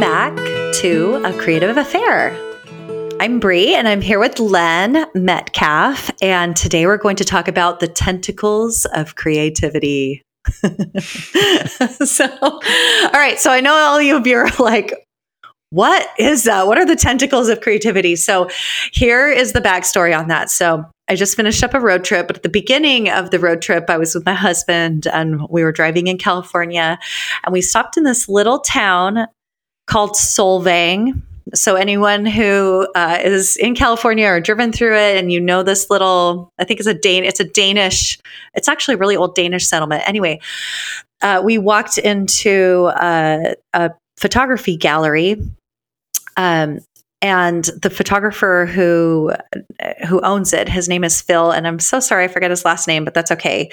Back 0.00 0.36
to 0.74 1.20
A 1.24 1.32
Creative 1.40 1.76
Affair. 1.76 2.30
I'm 3.20 3.40
Brie 3.40 3.74
and 3.74 3.88
I'm 3.88 4.00
here 4.00 4.20
with 4.20 4.38
Len 4.38 5.06
Metcalf. 5.12 6.12
And 6.22 6.54
today 6.54 6.86
we're 6.86 6.98
going 6.98 7.16
to 7.16 7.24
talk 7.24 7.48
about 7.48 7.80
the 7.80 7.88
tentacles 7.88 8.84
of 8.94 9.16
creativity. 9.16 10.22
so, 12.04 12.28
all 12.40 12.60
right. 13.12 13.40
So 13.40 13.50
I 13.50 13.60
know 13.60 13.74
all 13.74 13.98
of 13.98 14.24
you 14.24 14.36
are 14.36 14.50
like, 14.60 14.94
what 15.70 16.06
is 16.16 16.44
that? 16.44 16.68
What 16.68 16.78
are 16.78 16.86
the 16.86 16.94
tentacles 16.94 17.48
of 17.48 17.60
creativity? 17.60 18.14
So 18.14 18.48
here 18.92 19.28
is 19.28 19.52
the 19.52 19.60
backstory 19.60 20.16
on 20.16 20.28
that. 20.28 20.48
So 20.48 20.84
I 21.08 21.16
just 21.16 21.36
finished 21.36 21.64
up 21.64 21.74
a 21.74 21.80
road 21.80 22.04
trip, 22.04 22.28
but 22.28 22.36
at 22.36 22.42
the 22.44 22.48
beginning 22.48 23.10
of 23.10 23.32
the 23.32 23.40
road 23.40 23.62
trip, 23.62 23.90
I 23.90 23.98
was 23.98 24.14
with 24.14 24.24
my 24.24 24.34
husband 24.34 25.08
and 25.08 25.48
we 25.50 25.64
were 25.64 25.72
driving 25.72 26.06
in 26.06 26.18
California 26.18 27.00
and 27.44 27.52
we 27.52 27.62
stopped 27.62 27.96
in 27.96 28.04
this 28.04 28.28
little 28.28 28.60
town 28.60 29.26
called 29.88 30.12
Solvang. 30.12 31.22
So 31.54 31.76
anyone 31.76 32.26
who 32.26 32.86
uh, 32.94 33.18
is 33.24 33.56
in 33.56 33.74
California 33.74 34.26
or 34.26 34.38
driven 34.38 34.70
through 34.70 34.96
it, 34.96 35.16
and 35.16 35.32
you 35.32 35.40
know 35.40 35.62
this 35.62 35.88
little, 35.88 36.52
I 36.58 36.64
think 36.64 36.78
it's 36.78 36.86
a 36.86 36.92
Dane, 36.94 37.24
it's 37.24 37.40
a 37.40 37.44
Danish, 37.44 38.18
it's 38.54 38.68
actually 38.68 38.94
a 38.94 38.98
really 38.98 39.16
old 39.16 39.34
Danish 39.34 39.66
settlement. 39.66 40.06
Anyway, 40.06 40.40
uh, 41.22 41.40
we 41.42 41.56
walked 41.56 41.96
into 41.96 42.90
a, 43.00 43.54
a 43.72 43.90
photography 44.18 44.76
gallery 44.76 45.36
um, 46.36 46.80
and 47.22 47.64
the 47.82 47.90
photographer 47.90 48.66
who 48.66 49.32
who 50.06 50.20
owns 50.20 50.52
it, 50.52 50.68
his 50.68 50.88
name 50.88 51.02
is 51.02 51.20
Phil, 51.20 51.50
and 51.50 51.66
I'm 51.66 51.80
so 51.80 51.98
sorry 51.98 52.24
I 52.24 52.28
forget 52.28 52.50
his 52.50 52.64
last 52.64 52.86
name, 52.86 53.04
but 53.04 53.14
that's 53.14 53.32
okay. 53.32 53.70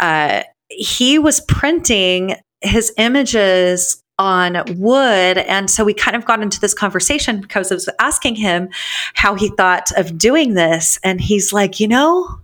Uh, 0.00 0.42
he 0.68 1.18
was 1.18 1.40
printing 1.40 2.34
his 2.62 2.92
images 2.96 4.02
on 4.20 4.62
wood. 4.76 5.38
And 5.38 5.70
so 5.70 5.82
we 5.82 5.94
kind 5.94 6.14
of 6.14 6.26
got 6.26 6.42
into 6.42 6.60
this 6.60 6.74
conversation 6.74 7.40
because 7.40 7.72
I 7.72 7.74
was 7.74 7.88
asking 7.98 8.36
him 8.36 8.68
how 9.14 9.34
he 9.34 9.48
thought 9.48 9.90
of 9.96 10.18
doing 10.18 10.52
this. 10.52 11.00
And 11.02 11.22
he's 11.22 11.54
like, 11.54 11.80
you 11.80 11.88
know, 11.88 12.38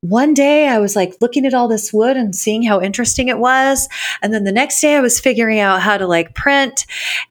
one 0.00 0.34
day 0.34 0.66
I 0.66 0.80
was 0.80 0.96
like 0.96 1.14
looking 1.20 1.46
at 1.46 1.54
all 1.54 1.68
this 1.68 1.92
wood 1.92 2.16
and 2.16 2.34
seeing 2.34 2.64
how 2.64 2.80
interesting 2.80 3.28
it 3.28 3.38
was. 3.38 3.88
And 4.20 4.34
then 4.34 4.42
the 4.42 4.50
next 4.50 4.80
day 4.80 4.96
I 4.96 5.00
was 5.00 5.20
figuring 5.20 5.60
out 5.60 5.80
how 5.80 5.96
to 5.96 6.08
like 6.08 6.34
print. 6.34 6.86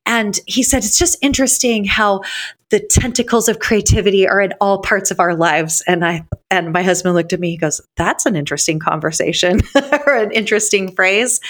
And 0.06 0.40
he 0.48 0.64
said, 0.64 0.86
it's 0.86 0.98
just 0.98 1.18
interesting 1.22 1.84
how 1.84 2.22
the 2.70 2.80
tentacles 2.80 3.50
of 3.50 3.60
creativity 3.60 4.26
are 4.26 4.40
in 4.40 4.54
all 4.62 4.82
parts 4.82 5.12
of 5.12 5.20
our 5.20 5.36
lives. 5.36 5.84
And 5.86 6.06
I, 6.06 6.26
and 6.50 6.72
my 6.72 6.82
husband 6.82 7.14
looked 7.14 7.34
at 7.34 7.42
me, 7.42 7.52
he 7.52 7.58
goes, 7.58 7.82
that's 7.98 8.26
an 8.26 8.38
interesting 8.38 8.80
conversation 8.80 9.60
or 10.08 10.16
an 10.16 10.32
interesting 10.32 10.96
phrase. 10.96 11.42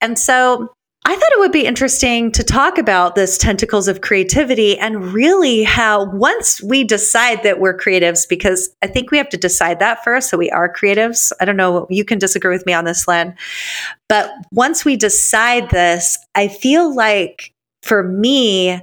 And 0.00 0.16
so 0.16 0.72
I 1.06 1.14
thought 1.14 1.32
it 1.32 1.38
would 1.38 1.52
be 1.52 1.66
interesting 1.66 2.32
to 2.32 2.42
talk 2.42 2.78
about 2.78 3.14
this 3.14 3.36
tentacles 3.36 3.88
of 3.88 4.00
creativity 4.00 4.78
and 4.78 5.12
really 5.12 5.62
how 5.62 6.10
once 6.12 6.62
we 6.62 6.82
decide 6.82 7.42
that 7.42 7.60
we're 7.60 7.76
creatives, 7.76 8.26
because 8.26 8.70
I 8.82 8.86
think 8.86 9.10
we 9.10 9.18
have 9.18 9.28
to 9.28 9.36
decide 9.36 9.80
that 9.80 10.02
first. 10.02 10.30
So 10.30 10.38
we 10.38 10.50
are 10.50 10.72
creatives. 10.72 11.30
I 11.42 11.44
don't 11.44 11.58
know, 11.58 11.86
you 11.90 12.06
can 12.06 12.18
disagree 12.18 12.54
with 12.54 12.64
me 12.64 12.72
on 12.72 12.86
this, 12.86 13.06
Len. 13.06 13.36
But 14.08 14.30
once 14.50 14.86
we 14.86 14.96
decide 14.96 15.68
this, 15.68 16.18
I 16.34 16.48
feel 16.48 16.94
like 16.94 17.52
for 17.82 18.02
me, 18.02 18.80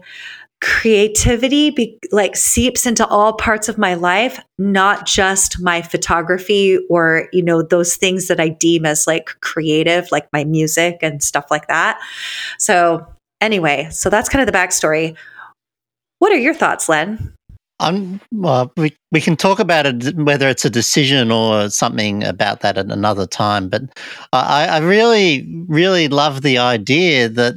creativity 0.61 1.71
be, 1.71 1.97
like 2.11 2.35
seeps 2.35 2.85
into 2.85 3.05
all 3.07 3.33
parts 3.33 3.67
of 3.67 3.79
my 3.79 3.95
life 3.95 4.39
not 4.59 5.07
just 5.07 5.59
my 5.59 5.81
photography 5.81 6.77
or 6.87 7.27
you 7.33 7.43
know 7.43 7.63
those 7.63 7.95
things 7.95 8.27
that 8.27 8.39
i 8.39 8.47
deem 8.47 8.85
as 8.85 9.07
like 9.07 9.35
creative 9.41 10.07
like 10.11 10.31
my 10.31 10.43
music 10.43 10.99
and 11.01 11.23
stuff 11.23 11.45
like 11.49 11.67
that 11.67 11.99
so 12.59 13.03
anyway 13.41 13.87
so 13.89 14.07
that's 14.07 14.29
kind 14.29 14.41
of 14.41 14.45
the 14.45 14.57
backstory 14.57 15.15
what 16.19 16.31
are 16.31 16.37
your 16.37 16.53
thoughts 16.53 16.87
len 16.87 17.33
um, 17.81 18.21
well, 18.31 18.71
we, 18.77 18.95
we 19.11 19.19
can 19.19 19.35
talk 19.35 19.57
about 19.59 19.87
it, 19.87 20.15
whether 20.15 20.47
it's 20.47 20.65
a 20.65 20.69
decision 20.69 21.31
or 21.31 21.67
something 21.71 22.23
about 22.23 22.59
that 22.59 22.77
at 22.77 22.91
another 22.91 23.25
time. 23.25 23.69
But 23.69 23.81
I, 24.31 24.67
I 24.67 24.77
really, 24.77 25.65
really 25.67 26.07
love 26.07 26.43
the 26.43 26.59
idea 26.59 27.27
that 27.27 27.55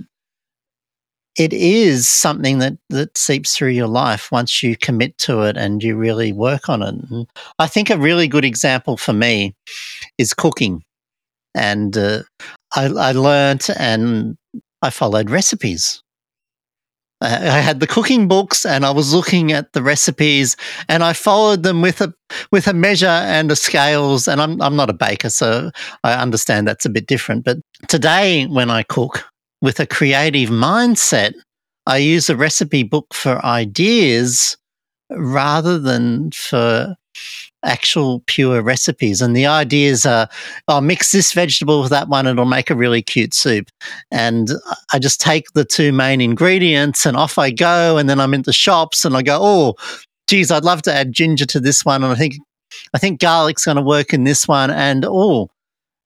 it 1.37 1.53
is 1.53 2.09
something 2.09 2.61
that, 2.61 2.75
that 2.91 3.17
seeps 3.19 3.56
through 3.56 3.71
your 3.71 3.89
life 3.89 4.31
once 4.31 4.62
you 4.62 4.77
commit 4.77 5.19
to 5.19 5.43
it 5.43 5.56
and 5.56 5.83
you 5.83 5.97
really 5.97 6.33
work 6.33 6.69
on 6.69 6.83
it. 6.83 6.95
And 7.11 7.27
I 7.59 7.67
think 7.67 7.91
a 7.91 7.99
really 7.99 8.28
good 8.28 8.45
example 8.45 8.97
for 8.97 9.12
me 9.12 9.55
is 10.17 10.33
cooking. 10.33 10.83
And 11.55 11.97
uh, 11.97 12.22
I, 12.75 12.87
I 12.87 13.12
learned 13.12 13.67
and 13.78 14.37
I 14.83 14.91
followed 14.91 15.31
recipes. 15.31 16.03
I 17.21 17.61
had 17.61 17.81
the 17.81 17.87
cooking 17.87 18.28
books 18.28 18.66
and 18.66 18.84
I 18.84 18.91
was 18.91 19.15
looking 19.15 19.51
at 19.53 19.72
the 19.72 19.83
recipes 19.83 20.56
and 20.89 21.03
I 21.03 21.15
followed 21.15 21.62
them 21.62 21.81
with 21.81 22.03
a 22.03 22.12
with 22.53 22.66
a 22.66 22.75
measure 22.75 23.06
and 23.06 23.51
a 23.51 23.56
scales 23.56 24.28
and 24.28 24.43
I'm 24.43 24.61
I'm 24.61 24.77
not 24.77 24.91
a 24.91 24.95
baker 24.95 25.31
so 25.31 25.71
I 26.03 26.15
understand 26.15 26.69
that's 26.69 26.84
a 26.84 26.91
bit 26.91 27.06
different 27.06 27.45
but 27.45 27.59
today 27.89 28.47
when 28.47 28.69
I 28.69 28.83
cook 28.83 29.25
with 29.65 29.81
a 29.81 29.87
creative 29.87 30.51
mindset, 30.51 31.33
I 31.87 31.97
use 31.97 32.29
a 32.29 32.37
recipe 32.37 32.83
book 32.83 33.15
for 33.15 33.43
ideas 33.45 34.59
rather 35.11 35.79
than 35.79 36.33
for 36.33 36.95
actual 37.65 38.23
pure 38.27 38.61
recipes. 38.61 39.23
And 39.23 39.35
the 39.35 39.47
ideas 39.47 40.05
are, 40.05 40.29
I'll 40.69 40.83
mix 40.83 41.13
this 41.13 41.33
vegetable 41.33 41.81
with 41.81 41.89
that 41.91 42.09
one, 42.09 42.27
it'll 42.27 42.45
make 42.45 42.69
a 42.69 42.75
really 42.75 43.01
cute 43.01 43.33
soup. 43.33 43.71
And 44.11 44.51
I 44.93 44.99
just 44.99 45.19
take 45.19 45.47
the 45.55 45.65
two 45.65 45.93
main 45.93 46.21
ingredients 46.21 47.07
and 47.07 47.17
off 47.17 47.39
I 47.39 47.51
go. 47.51 47.97
And 47.97 48.07
then 48.07 48.21
I'm 48.21 48.35
in 48.35 48.43
the 48.43 48.53
shops 48.53 49.07
and 49.07 49.17
I 49.17 49.23
go, 49.23 49.39
oh, 49.41 49.75
geez, 50.27 50.51
I'd 50.51 50.65
love 50.65 50.83
to 50.83 50.93
add 50.93 51.13
ginger 51.13 51.47
to 51.47 51.61
this 51.61 51.87
one. 51.87 52.05
And 52.05 52.13
I 52.13 52.17
think, 52.17 52.35
I 52.93 52.99
think 52.99 53.19
garlic's 53.19 53.65
going 53.65 53.79
to 53.79 53.83
work 53.83 54.13
in 54.13 54.25
this 54.25 54.47
one. 54.47 54.71
And 54.71 55.07
oh, 55.09 55.49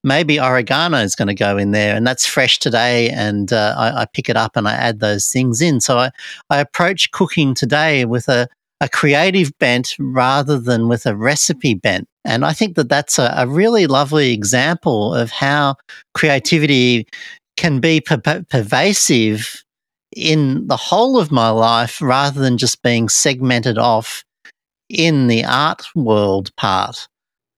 maybe 0.05 0.39
oregano 0.39 0.99
is 0.99 1.15
going 1.15 1.29
to 1.29 1.35
go 1.35 1.57
in 1.57 1.73
there 1.73 1.95
and 1.95 2.07
that's 2.07 2.27
fresh 2.27 2.59
today 2.59 3.11
and 3.11 3.53
uh, 3.53 3.75
I, 3.77 4.03
I, 4.03 4.07
pick 4.07 4.29
it 4.29 4.37
up 4.37 4.57
and 4.57 4.69
i 4.69 4.73
add 4.73 5.01
those 5.01 5.29
things 5.29 5.61
in. 5.61 5.81
So 5.81 5.99
i, 5.99 6.11
I 6.51 6.61
approach 6.61 7.11
cooking 7.11 7.55
today 7.55 8.05
with 8.05 8.29
a, 8.29 8.49
a 8.81 8.89
creative 8.89 9.51
bent 9.59 9.95
rather 9.99 10.59
than 10.59 10.89
with 10.89 11.05
a 11.07 11.17
recipe 11.17 11.75
bent. 11.75 12.07
And 12.25 12.45
i 12.45 12.53
think 12.53 12.77
that 12.77 12.89
that's 12.89 13.19
a, 13.19 13.35
a 13.37 13.47
really 13.47 13.87
lovely 13.87 14.33
example 14.33 15.15
of 15.15 15.31
how 15.31 15.77
creativity 16.15 17.07
can 17.57 17.81
be 17.81 18.01
per- 18.01 18.45
pervasive 18.49 19.65
in 20.17 20.67
the 20.69 20.77
whole 20.77 21.19
of 21.19 21.31
my 21.31 21.51
life 21.51 22.01
rather 22.01 22.41
than 22.41 22.57
just 22.57 22.83
being 22.83 23.09
segmented 23.09 23.79
off 23.79 24.25
in 24.89 25.27
the 25.27 25.45
art 25.45 25.85
world 25.95 26.55
part. 26.57 27.09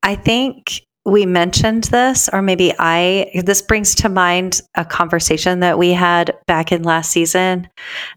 I 0.03 0.17
think 0.17 0.83
we 1.07 1.25
mentioned 1.25 1.85
this, 1.85 2.29
or 2.31 2.43
maybe 2.43 2.75
I, 2.79 3.31
this 3.45 3.63
brings 3.63 3.95
to 3.97 4.09
mind 4.09 4.61
a 4.75 4.85
conversation 4.85 5.61
that 5.61 5.79
we 5.79 5.93
had 5.93 6.37
back 6.47 6.73
in 6.73 6.83
last 6.83 7.11
season. 7.11 7.69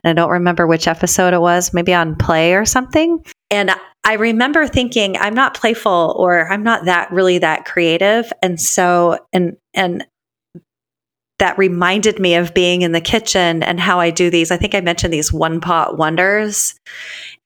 And 0.04 0.10
I 0.10 0.14
don't 0.14 0.32
remember 0.32 0.68
which 0.68 0.88
episode 0.88 1.34
it 1.34 1.40
was, 1.42 1.74
maybe 1.74 1.94
on 1.94 2.16
play 2.16 2.54
or 2.54 2.66
something. 2.66 3.24
And 3.50 3.72
I 4.04 4.14
remember 4.14 4.68
thinking, 4.68 5.16
I'm 5.18 5.34
not 5.34 5.54
playful 5.54 6.16
or 6.18 6.52
I'm 6.52 6.64
not 6.64 6.86
that 6.86 7.10
really 7.12 7.38
that 7.38 7.64
creative. 7.66 8.32
And 8.42 8.60
so, 8.60 9.18
and, 9.32 9.56
and, 9.74 10.06
that 11.40 11.58
reminded 11.58 12.20
me 12.20 12.36
of 12.36 12.54
being 12.54 12.84
in 12.84 12.94
the 12.94 13.02
kitchen 13.02 13.64
and 13.64 13.80
how 13.80 14.00
I 14.00 14.12
do 14.12 14.30
these. 14.30 14.50
I 14.50 14.56
think 14.56 14.74
I 14.76 14.82
mentioned 14.82 15.12
these 15.12 15.34
one 15.34 15.60
pot 15.60 15.98
wonders. 15.98 16.76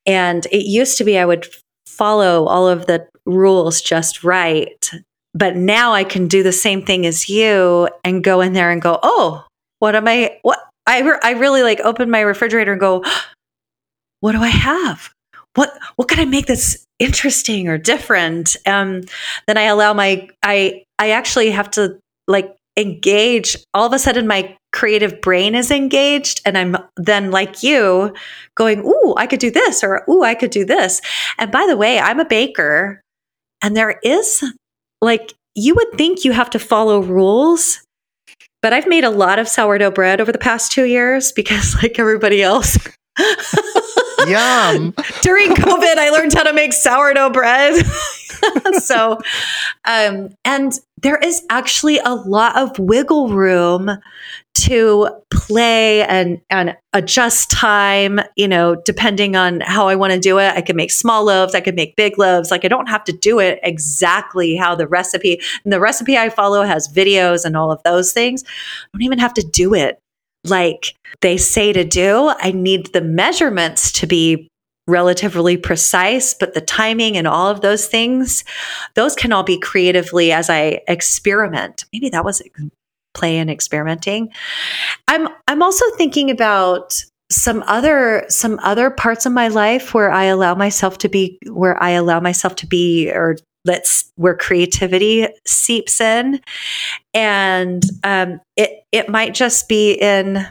And 0.06 0.46
it 0.52 0.68
used 0.68 1.00
to 1.00 1.04
be 1.04 1.18
I 1.18 1.26
would 1.26 1.48
follow 1.88 2.46
all 2.46 2.68
of 2.68 2.86
the 2.86 3.08
rules 3.26 3.82
just 3.82 4.24
right 4.24 4.92
but 5.38 5.56
now 5.56 5.94
I 5.94 6.04
can 6.04 6.28
do 6.28 6.42
the 6.42 6.52
same 6.52 6.84
thing 6.84 7.06
as 7.06 7.30
you 7.30 7.90
and 8.04 8.24
go 8.24 8.42
in 8.42 8.54
there 8.54 8.72
and 8.72 8.82
go, 8.82 9.00
oh, 9.04 9.46
what 9.80 9.96
am 9.96 10.08
I? 10.08 10.40
What 10.42 10.60
I 10.88 11.02
re- 11.02 11.20
I 11.22 11.32
really 11.32 11.62
like 11.62 11.80
open 11.82 12.10
my 12.10 12.22
refrigerator 12.22 12.72
and 12.72 12.82
go, 12.82 13.04
what 14.22 14.32
do 14.32 14.42
I 14.42 14.50
have? 14.50 15.12
What 15.56 15.78
what 15.96 16.08
can 16.08 16.20
I 16.20 16.26
make 16.26 16.48
that's 16.48 16.86
interesting 17.00 17.68
or 17.68 17.78
different? 17.78 18.56
Um, 18.66 19.02
then 19.48 19.58
I 19.58 19.64
allow 19.64 19.94
my 19.94 20.28
I 20.44 20.84
I 20.98 21.12
actually 21.12 21.52
have 21.52 21.70
to 21.72 22.00
like 22.28 22.56
engage. 22.76 23.58
All 23.74 23.86
of 23.86 23.94
a 23.94 24.00
sudden, 24.00 24.28
my 24.28 24.56
creative 24.72 25.22
brain 25.22 25.56
is 25.56 25.72
engaged, 25.72 26.42
and 26.46 26.58
I'm 26.58 26.78
then 26.96 27.32
like 27.32 27.64
you, 27.64 28.14
going, 28.56 28.86
ooh, 28.86 29.16
I 29.18 29.28
could 29.28 29.40
do 29.40 29.52
this, 29.52 29.84
or 29.84 30.04
ooh, 30.10 30.24
I 30.24 30.36
could 30.36 30.52
do 30.52 30.66
this. 30.66 31.02
And 31.38 31.52
by 31.52 31.66
the 31.68 31.78
way, 31.78 32.00
I'm 32.00 32.20
a 32.20 32.26
baker, 32.26 33.02
and 33.62 33.76
there 33.76 34.00
is 34.04 34.44
like 35.02 35.34
you 35.56 35.76
would 35.76 35.94
think 35.98 36.24
you 36.24 36.32
have 36.32 36.50
to 36.52 36.60
follow 36.60 37.02
rules, 37.02 37.82
but 38.62 38.74
I've 38.74 38.88
made 38.88 39.04
a 39.04 39.10
lot 39.10 39.40
of 39.40 39.48
sourdough 39.48 39.92
bread 39.92 40.22
over 40.22 40.32
the 40.32 40.38
past 40.38 40.72
two 40.72 40.86
years 40.86 41.32
because, 41.32 41.76
like 41.82 42.00
everybody 42.00 42.42
else, 42.42 42.78
Yum. 44.28 44.94
During 45.22 45.50
COVID, 45.56 45.98
I 45.98 46.10
learned 46.12 46.34
how 46.34 46.44
to 46.44 46.54
make 46.54 46.74
sourdough 46.74 47.32
bread. 47.32 47.86
so, 48.82 49.20
um, 49.86 50.30
and 50.46 50.74
there 51.02 51.18
is 51.18 51.44
actually 51.50 52.00
a 52.00 52.14
lot 52.14 52.58
of 52.58 52.78
wiggle 52.80 53.30
room 53.30 53.90
to 54.64 55.10
play 55.30 56.04
and 56.04 56.40
and 56.50 56.76
adjust 56.94 57.52
time, 57.52 58.20
you 58.36 58.48
know, 58.48 58.76
depending 58.76 59.36
on 59.36 59.62
how 59.62 59.88
I 59.88 59.96
want 59.96 60.14
to 60.14 60.20
do 60.20 60.40
it. 60.40 60.54
I 60.56 60.62
can 60.62 60.76
make 60.76 60.92
small 60.92 61.26
loaves, 61.26 61.56
I 61.56 61.62
can 61.62 61.76
make 61.76 61.96
big 61.96 62.18
loaves. 62.18 62.52
Like 62.52 62.66
I 62.66 62.68
don't 62.68 62.90
have 62.90 63.04
to 63.06 63.12
do 63.12 63.40
it 63.40 63.60
exactly 63.64 64.56
how 64.56 64.76
the 64.76 64.88
recipe 64.88 65.42
and 65.64 65.74
the 65.74 65.80
recipe 65.80 66.18
I 66.18 66.30
follow 66.30 66.64
has 66.64 66.88
videos 66.88 67.46
and 67.46 67.56
all 67.56 67.72
of 67.72 67.82
those 67.84 68.14
things. 68.14 68.44
I 68.46 68.88
don't 68.94 69.04
even 69.04 69.20
have 69.20 69.34
to 69.36 69.42
do 69.42 69.74
it 69.74 70.00
like 70.44 70.96
they 71.22 71.38
say 71.38 71.74
to 71.74 71.84
do. 71.84 72.34
I 72.40 72.52
need 72.52 72.94
the 72.94 73.02
measurements 73.02 73.92
to 73.94 74.08
be 74.08 74.48
relatively 74.88 75.58
precise, 75.58 76.34
but 76.34 76.54
the 76.54 76.62
timing 76.62 77.18
and 77.18 77.28
all 77.28 77.50
of 77.50 77.62
those 77.62 77.88
things, 77.88 78.44
those 78.96 79.16
can 79.16 79.34
all 79.34 79.44
be 79.44 79.60
creatively 79.60 80.32
as 80.32 80.50
I 80.50 80.82
experiment. 80.88 81.86
Maybe 81.92 82.10
that 82.10 82.24
was 82.24 82.42
play 83.18 83.38
and 83.38 83.50
experimenting. 83.50 84.30
I'm 85.08 85.28
I'm 85.48 85.62
also 85.62 85.86
thinking 85.98 86.32
about 86.32 87.04
some 87.30 87.64
other 87.68 88.26
some 88.30 88.60
other 88.64 88.90
parts 88.90 89.26
of 89.26 89.34
my 89.34 89.50
life 89.50 89.94
where 89.94 90.12
I 90.12 90.26
allow 90.26 90.56
myself 90.56 90.98
to 91.00 91.10
be 91.10 91.38
where 91.48 91.82
I 91.82 91.92
allow 91.92 92.20
myself 92.20 92.56
to 92.58 92.68
be 92.68 93.12
or 93.12 93.36
let's 93.66 94.12
where 94.16 94.36
creativity 94.36 95.28
seeps 95.46 96.00
in 96.00 96.40
and 97.14 97.84
um, 98.04 98.40
it 98.56 98.84
it 98.92 99.10
might 99.10 99.34
just 99.34 99.68
be 99.68 99.94
in 99.94 100.48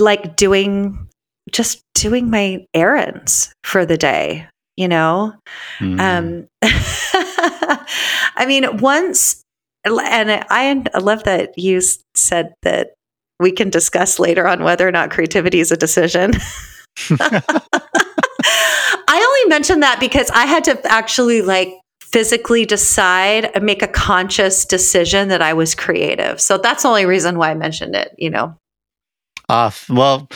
like 0.00 0.36
doing 0.36 1.08
just 1.52 1.82
doing 1.94 2.30
my 2.30 2.64
errands 2.74 3.52
for 3.64 3.84
the 3.84 3.96
day 3.96 4.46
you 4.76 4.88
know 4.88 5.34
mm. 5.78 6.00
um 6.00 6.46
i 8.36 8.44
mean 8.46 8.78
once 8.78 9.42
and 9.88 10.44
I, 10.50 10.98
love 10.98 11.24
that 11.24 11.58
you 11.58 11.80
said 12.14 12.54
that 12.62 12.94
we 13.40 13.52
can 13.52 13.70
discuss 13.70 14.18
later 14.18 14.46
on 14.46 14.64
whether 14.64 14.86
or 14.86 14.92
not 14.92 15.10
creativity 15.10 15.60
is 15.60 15.70
a 15.70 15.76
decision. 15.76 16.32
I 19.10 19.16
only 19.16 19.48
mentioned 19.48 19.82
that 19.82 20.00
because 20.00 20.30
i 20.30 20.44
had 20.46 20.64
to 20.64 20.80
actually 20.90 21.42
like 21.42 21.72
physically 22.02 22.64
decide 22.64 23.50
and 23.54 23.64
make 23.64 23.82
a 23.82 23.88
conscious 23.88 24.64
decision 24.64 25.28
that 25.28 25.42
i 25.42 25.52
was 25.52 25.74
creative. 25.74 26.40
So 26.40 26.58
that's 26.58 26.82
the 26.82 26.88
only 26.88 27.06
reason 27.06 27.38
why 27.38 27.50
i 27.50 27.54
mentioned 27.54 27.94
it 27.94 28.14
you 28.18 28.30
know? 28.30 28.56
Uh, 29.48 29.70
well 29.88 30.28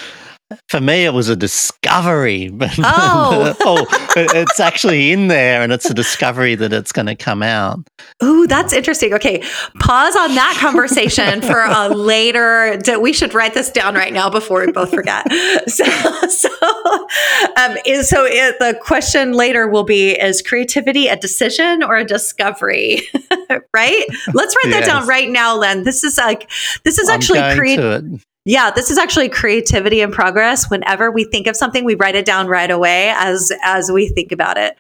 for 0.69 0.81
me, 0.81 1.05
it 1.05 1.13
was 1.13 1.29
a 1.29 1.37
discovery. 1.37 2.51
Oh. 2.85 3.55
oh, 3.61 3.87
it's 4.17 4.59
actually 4.59 5.13
in 5.13 5.29
there 5.29 5.63
and 5.63 5.73
it's 5.73 5.89
a 5.89 5.95
discovery 5.95 6.55
that 6.55 6.73
it's 6.73 6.91
going 6.91 7.07
to 7.07 7.15
come 7.15 7.43
out. 7.43 7.79
Ooh, 8.23 8.47
that's 8.47 8.73
interesting. 8.73 9.15
Okay, 9.15 9.43
pause 9.79 10.17
on 10.17 10.35
that 10.35 10.57
conversation 10.61 11.43
for 11.43 11.61
a 11.61 11.89
later. 11.95 12.79
We 13.01 13.13
should 13.13 13.35
write 13.35 13.55
this 13.55 13.71
down 13.71 13.95
right 13.95 14.13
now 14.13 14.31
before 14.31 14.65
we 14.65 14.73
both 14.73 14.91
forget. 14.91 15.27
So, 15.69 15.85
so, 16.29 16.49
um, 17.57 17.77
is, 17.87 18.09
so 18.09 18.25
it, 18.25 18.59
the 18.59 18.79
question 18.83 19.33
later 19.33 19.69
will 19.69 19.85
be 19.85 20.13
Is 20.13 20.43
creativity 20.43 21.09
a 21.09 21.17
decision 21.17 21.83
or 21.83 21.97
a 21.97 22.05
discovery? 22.05 23.03
right? 23.75 24.05
Let's 24.33 24.57
write 24.57 24.73
that 24.73 24.85
down 24.87 25.07
right 25.07 25.31
now, 25.31 25.57
Len. 25.57 25.85
This 25.85 26.05
is 26.05 26.19
like, 26.19 26.51
this 26.85 26.99
is 26.99 27.09
actually 27.09 27.41
creative 27.55 28.25
yeah, 28.45 28.71
this 28.71 28.91
is 28.91 28.99
actually 28.99 29.29
creativity 29.29 30.01
in 30.01 30.11
progress. 30.11 30.71
Whenever 30.71 31.11
we 31.11 31.25
think 31.25 31.47
of 31.47 31.57
something, 31.57 31.85
we 31.85 31.95
write 31.95 32.15
it 32.15 32.25
down 32.25 32.47
right 32.49 32.71
away 32.71 33.13
as 33.17 33.53
as 33.63 33.91
we 33.91 34.09
think 34.09 34.33
about 34.33 34.59
it. 34.59 34.77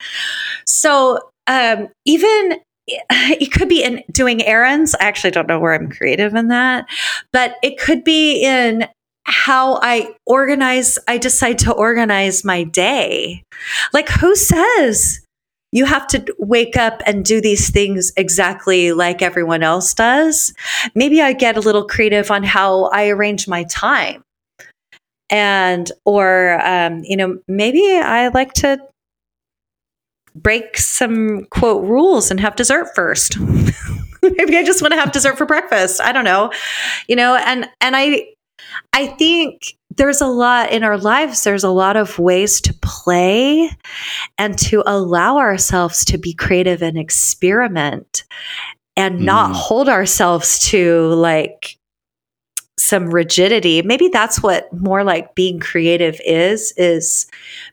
So 0.66 1.20
um, 1.46 1.88
even 2.04 2.58
it 2.88 3.52
could 3.52 3.68
be 3.68 3.82
in 3.82 4.02
doing 4.10 4.42
errands. 4.44 4.94
I 5.00 5.04
actually 5.04 5.30
don't 5.30 5.48
know 5.48 5.60
where 5.60 5.74
I'm 5.74 5.90
creative 5.90 6.34
in 6.34 6.48
that, 6.48 6.86
but 7.32 7.56
it 7.62 7.78
could 7.78 8.04
be 8.04 8.42
in 8.42 8.86
how 9.24 9.78
I 9.82 10.14
organize, 10.26 10.98
I 11.06 11.18
decide 11.18 11.58
to 11.60 11.72
organize 11.72 12.44
my 12.44 12.64
day. 12.64 13.44
Like, 13.92 14.08
who 14.08 14.34
says 14.34 15.21
you 15.72 15.86
have 15.86 16.06
to 16.08 16.24
wake 16.38 16.76
up 16.76 17.02
and 17.06 17.24
do 17.24 17.40
these 17.40 17.70
things 17.70 18.12
exactly 18.16 18.92
like 18.92 19.22
everyone 19.22 19.62
else 19.62 19.94
does. 19.94 20.52
Maybe 20.94 21.22
I 21.22 21.32
get 21.32 21.56
a 21.56 21.60
little 21.60 21.86
creative 21.86 22.30
on 22.30 22.42
how 22.42 22.84
I 22.92 23.08
arrange 23.08 23.48
my 23.48 23.64
time. 23.64 24.22
And, 25.30 25.90
or, 26.04 26.60
um, 26.62 27.02
you 27.04 27.16
know, 27.16 27.38
maybe 27.48 27.82
I 27.96 28.28
like 28.28 28.52
to 28.54 28.78
break 30.34 30.76
some 30.76 31.46
quote 31.46 31.82
rules 31.84 32.30
and 32.30 32.38
have 32.38 32.54
dessert 32.54 32.88
first. 32.94 33.38
maybe 34.22 34.58
I 34.58 34.62
just 34.62 34.82
want 34.82 34.92
to 34.92 35.00
have 35.00 35.12
dessert 35.12 35.38
for 35.38 35.46
breakfast. 35.46 36.02
I 36.02 36.12
don't 36.12 36.24
know. 36.24 36.52
You 37.08 37.16
know, 37.16 37.36
and, 37.36 37.66
and 37.80 37.96
I, 37.96 38.26
I 38.92 39.06
think 39.06 39.74
there's 39.96 40.20
a 40.20 40.26
lot 40.26 40.70
in 40.72 40.84
our 40.84 40.98
lives, 40.98 41.44
there's 41.44 41.64
a 41.64 41.70
lot 41.70 41.96
of 41.96 42.18
ways 42.18 42.60
to 42.62 42.74
play 42.82 43.70
and 44.38 44.58
to 44.58 44.82
allow 44.86 45.38
ourselves 45.38 46.04
to 46.06 46.18
be 46.18 46.32
creative 46.32 46.82
and 46.82 46.98
experiment 46.98 48.24
and 48.96 49.20
mm. 49.20 49.24
not 49.24 49.54
hold 49.54 49.88
ourselves 49.88 50.58
to 50.70 51.08
like 51.14 51.78
some 52.78 53.10
rigidity. 53.10 53.82
Maybe 53.82 54.08
that's 54.08 54.42
what 54.42 54.72
more 54.72 55.04
like 55.04 55.34
being 55.34 55.60
creative 55.60 56.20
is 56.24 56.72
is 56.76 57.26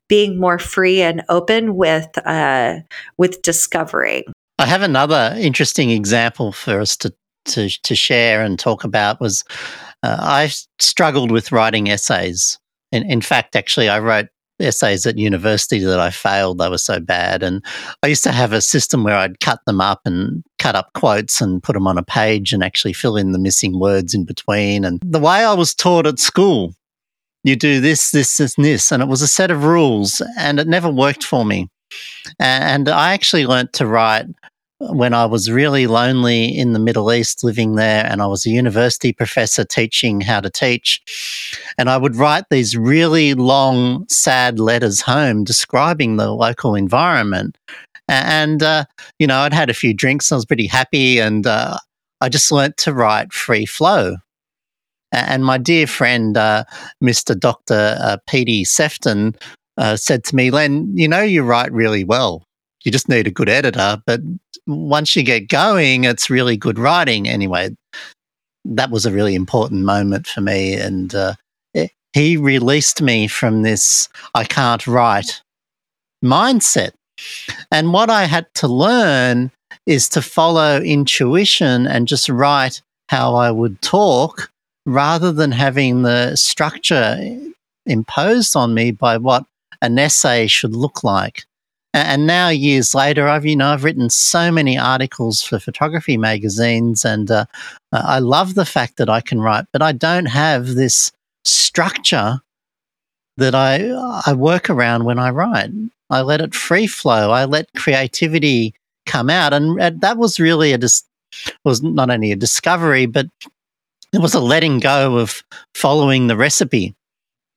being 0.07 0.39
more 0.39 0.59
free 0.59 1.01
and 1.01 1.23
open 1.29 1.75
with 1.75 2.09
uh 2.25 2.79
with 3.17 3.41
discovering. 3.41 4.23
I 4.59 4.65
have 4.65 4.81
another 4.81 5.33
interesting 5.37 5.89
example 5.89 6.51
for 6.51 6.81
us 6.81 6.97
to 6.97 7.13
to 7.49 7.69
to 7.83 7.95
share 7.95 8.43
and 8.43 8.57
talk 8.57 8.83
about 8.83 9.19
was 9.19 9.43
uh, 10.03 10.17
I 10.19 10.51
struggled 10.79 11.31
with 11.31 11.51
writing 11.51 11.89
essays. 11.89 12.57
In, 12.91 13.03
in 13.03 13.21
fact, 13.21 13.55
actually, 13.55 13.89
I 13.89 13.99
wrote 13.99 14.27
essays 14.59 15.05
at 15.05 15.17
university 15.17 15.79
that 15.79 15.99
I 15.99 16.09
failed. 16.09 16.57
They 16.57 16.69
were 16.69 16.77
so 16.77 16.99
bad. 16.99 17.43
And 17.43 17.63
I 18.03 18.07
used 18.07 18.23
to 18.23 18.31
have 18.31 18.53
a 18.53 18.61
system 18.61 19.03
where 19.03 19.15
I'd 19.15 19.39
cut 19.39 19.59
them 19.65 19.81
up 19.81 20.01
and 20.05 20.43
cut 20.57 20.75
up 20.75 20.91
quotes 20.93 21.41
and 21.41 21.63
put 21.63 21.73
them 21.73 21.87
on 21.87 21.97
a 21.97 22.03
page 22.03 22.53
and 22.53 22.63
actually 22.63 22.93
fill 22.93 23.17
in 23.17 23.31
the 23.31 23.39
missing 23.39 23.79
words 23.79 24.13
in 24.13 24.25
between. 24.25 24.85
And 24.85 24.99
the 25.03 25.19
way 25.19 25.43
I 25.43 25.53
was 25.53 25.73
taught 25.73 26.07
at 26.07 26.19
school, 26.19 26.73
you 27.43 27.55
do 27.55 27.79
this, 27.79 28.11
this, 28.11 28.37
this, 28.37 28.57
and 28.57 28.65
this. 28.65 28.91
And 28.91 29.01
it 29.01 29.07
was 29.07 29.21
a 29.21 29.27
set 29.27 29.51
of 29.51 29.63
rules 29.63 30.21
and 30.37 30.59
it 30.59 30.67
never 30.67 30.89
worked 30.89 31.23
for 31.23 31.45
me. 31.45 31.69
And 32.39 32.89
I 32.89 33.13
actually 33.13 33.45
learnt 33.45 33.73
to 33.73 33.87
write 33.87 34.27
when 34.79 35.13
I 35.13 35.25
was 35.25 35.51
really 35.51 35.87
lonely 35.87 36.45
in 36.45 36.71
the 36.71 36.79
Middle 36.79 37.11
East 37.11 37.43
living 37.43 37.75
there, 37.75 38.05
and 38.05 38.21
I 38.21 38.27
was 38.27 38.45
a 38.45 38.49
university 38.49 39.11
professor 39.11 39.65
teaching 39.65 40.21
how 40.21 40.39
to 40.39 40.49
teach. 40.49 41.01
And 41.77 41.89
I 41.89 41.97
would 41.97 42.15
write 42.15 42.45
these 42.49 42.77
really 42.77 43.33
long, 43.33 44.07
sad 44.07 44.59
letters 44.59 45.01
home 45.01 45.43
describing 45.43 46.15
the 46.15 46.31
local 46.31 46.75
environment. 46.75 47.57
And, 48.07 48.63
uh, 48.63 48.85
you 49.19 49.27
know, 49.27 49.39
I'd 49.39 49.53
had 49.53 49.69
a 49.69 49.73
few 49.73 49.93
drinks, 49.93 50.31
I 50.31 50.35
was 50.35 50.45
pretty 50.45 50.67
happy, 50.67 51.19
and 51.19 51.45
uh, 51.45 51.77
I 52.21 52.29
just 52.29 52.51
learnt 52.51 52.77
to 52.77 52.93
write 52.93 53.33
free 53.33 53.65
flow. 53.65 54.15
And 55.11 55.43
my 55.43 55.57
dear 55.57 55.87
friend, 55.87 56.37
uh, 56.37 56.63
Mr. 57.03 57.37
Dr. 57.37 57.97
Uh, 57.99 58.17
Petey 58.27 58.63
Sefton, 58.63 59.35
uh, 59.77 59.95
said 59.95 60.23
to 60.25 60.35
me, 60.35 60.51
Len, 60.51 60.91
you 60.95 61.07
know, 61.07 61.21
you 61.21 61.43
write 61.43 61.71
really 61.71 62.03
well 62.03 62.43
you 62.83 62.91
just 62.91 63.09
need 63.09 63.27
a 63.27 63.31
good 63.31 63.49
editor. 63.49 64.01
But 64.05 64.21
once 64.67 65.15
you 65.15 65.23
get 65.23 65.49
going, 65.49 66.03
it's 66.03 66.29
really 66.29 66.57
good 66.57 66.79
writing. 66.79 67.27
Anyway, 67.27 67.75
that 68.65 68.91
was 68.91 69.05
a 69.05 69.11
really 69.11 69.35
important 69.35 69.83
moment 69.83 70.27
for 70.27 70.41
me. 70.41 70.75
And 70.75 71.13
uh, 71.13 71.33
it, 71.73 71.91
he 72.13 72.37
released 72.37 73.01
me 73.01 73.27
from 73.27 73.63
this 73.63 74.09
I 74.33 74.43
can't 74.43 74.85
write 74.87 75.41
mindset. 76.23 76.91
And 77.71 77.93
what 77.93 78.09
I 78.09 78.25
had 78.25 78.47
to 78.55 78.67
learn 78.67 79.51
is 79.85 80.07
to 80.09 80.21
follow 80.21 80.81
intuition 80.81 81.87
and 81.87 82.07
just 82.07 82.29
write 82.29 82.81
how 83.09 83.35
I 83.35 83.51
would 83.51 83.81
talk 83.81 84.51
rather 84.85 85.31
than 85.31 85.51
having 85.51 86.03
the 86.03 86.35
structure 86.35 87.19
imposed 87.85 88.55
on 88.55 88.73
me 88.73 88.91
by 88.91 89.17
what 89.17 89.45
an 89.81 89.97
essay 89.97 90.47
should 90.47 90.75
look 90.75 91.03
like. 91.03 91.45
And 91.93 92.27
now, 92.27 92.49
years 92.49 92.93
later, 92.93 93.27
I've 93.27 93.45
you 93.45 93.55
know 93.55 93.73
I've 93.73 93.83
written 93.83 94.11
so 94.11 94.51
many 94.51 94.77
articles 94.77 95.41
for 95.41 95.59
photography 95.59 96.17
magazines, 96.17 97.03
and 97.03 97.31
uh, 97.31 97.45
I 97.91 98.19
love 98.19 98.53
the 98.53 98.65
fact 98.65 98.97
that 98.97 99.09
I 99.09 99.21
can 99.21 99.41
write, 99.41 99.65
but 99.73 99.81
I 99.81 99.91
don't 99.91 100.27
have 100.27 100.75
this 100.75 101.11
structure 101.43 102.41
that 103.37 103.55
I 103.55 103.89
I 104.25 104.33
work 104.33 104.69
around 104.69 105.05
when 105.05 105.17
I 105.17 105.31
write. 105.31 105.71
I 106.11 106.21
let 106.21 106.41
it 106.41 106.53
free 106.53 106.85
flow. 106.85 107.31
I 107.31 107.45
let 107.45 107.73
creativity 107.75 108.75
come 109.07 109.31
out, 109.31 109.53
and 109.53 109.79
that 110.01 110.17
was 110.17 110.39
really 110.39 110.73
a 110.73 110.77
dis- 110.77 111.03
was 111.65 111.81
not 111.81 112.11
only 112.11 112.31
a 112.31 112.35
discovery, 112.35 113.07
but 113.07 113.27
it 114.13 114.21
was 114.21 114.35
a 114.35 114.39
letting 114.39 114.79
go 114.79 115.17
of 115.17 115.43
following 115.73 116.27
the 116.27 116.37
recipe 116.37 116.93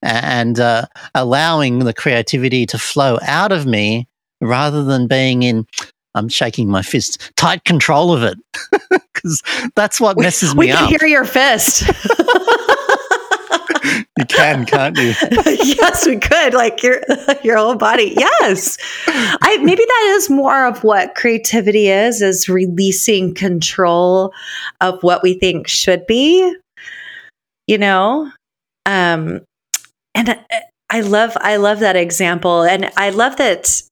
and 0.03 0.59
uh, 0.59 0.87
allowing 1.15 1.81
the 1.81 1.95
creativity 1.95 2.67
to 2.67 2.79
flow 2.79 3.19
out 3.23 3.53
of 3.53 3.67
me 3.67 4.07
rather 4.43 4.83
than 4.85 5.07
being 5.07 5.43
in 5.43 5.67
I'm 6.15 6.29
shaking 6.29 6.69
my 6.69 6.83
fist, 6.83 7.33
tight 7.37 7.65
control 7.65 8.13
of 8.13 8.23
it. 8.23 8.39
Because 9.15 9.43
that's 9.77 10.01
what 10.01 10.19
messes 10.19 10.53
we, 10.53 10.67
me 10.67 10.73
we 10.73 10.73
up. 10.73 10.91
We 10.91 10.99
can 10.99 11.01
hear 11.01 11.09
your 11.09 11.25
fist. 11.25 11.83
you 14.19 14.25
can, 14.27 14.67
can't 14.67 14.97
you? 14.97 15.15
yes, 15.47 16.07
we 16.07 16.19
could. 16.19 16.55
Like 16.55 16.83
your 16.83 17.03
your 17.45 17.57
whole 17.57 17.77
body. 17.77 18.15
Yes. 18.17 18.79
I 19.07 19.59
maybe 19.63 19.85
that 19.85 20.15
is 20.17 20.29
more 20.29 20.67
of 20.67 20.83
what 20.83 21.15
creativity 21.15 21.89
is, 21.89 22.21
is 22.21 22.49
releasing 22.49 23.33
control 23.33 24.33
of 24.81 25.01
what 25.03 25.23
we 25.23 25.35
think 25.35 25.69
should 25.69 26.05
be. 26.07 26.53
You 27.69 27.79
know? 27.79 28.31
Um 28.87 29.43
and 30.17 30.31
I, 30.31 30.45
I 30.91 31.01
love 31.03 31.37
I 31.41 31.57
love 31.57 31.79
that 31.81 31.97
example. 31.97 32.63
And 32.63 32.91
I 32.97 33.11
love 33.11 33.37
that 33.37 33.83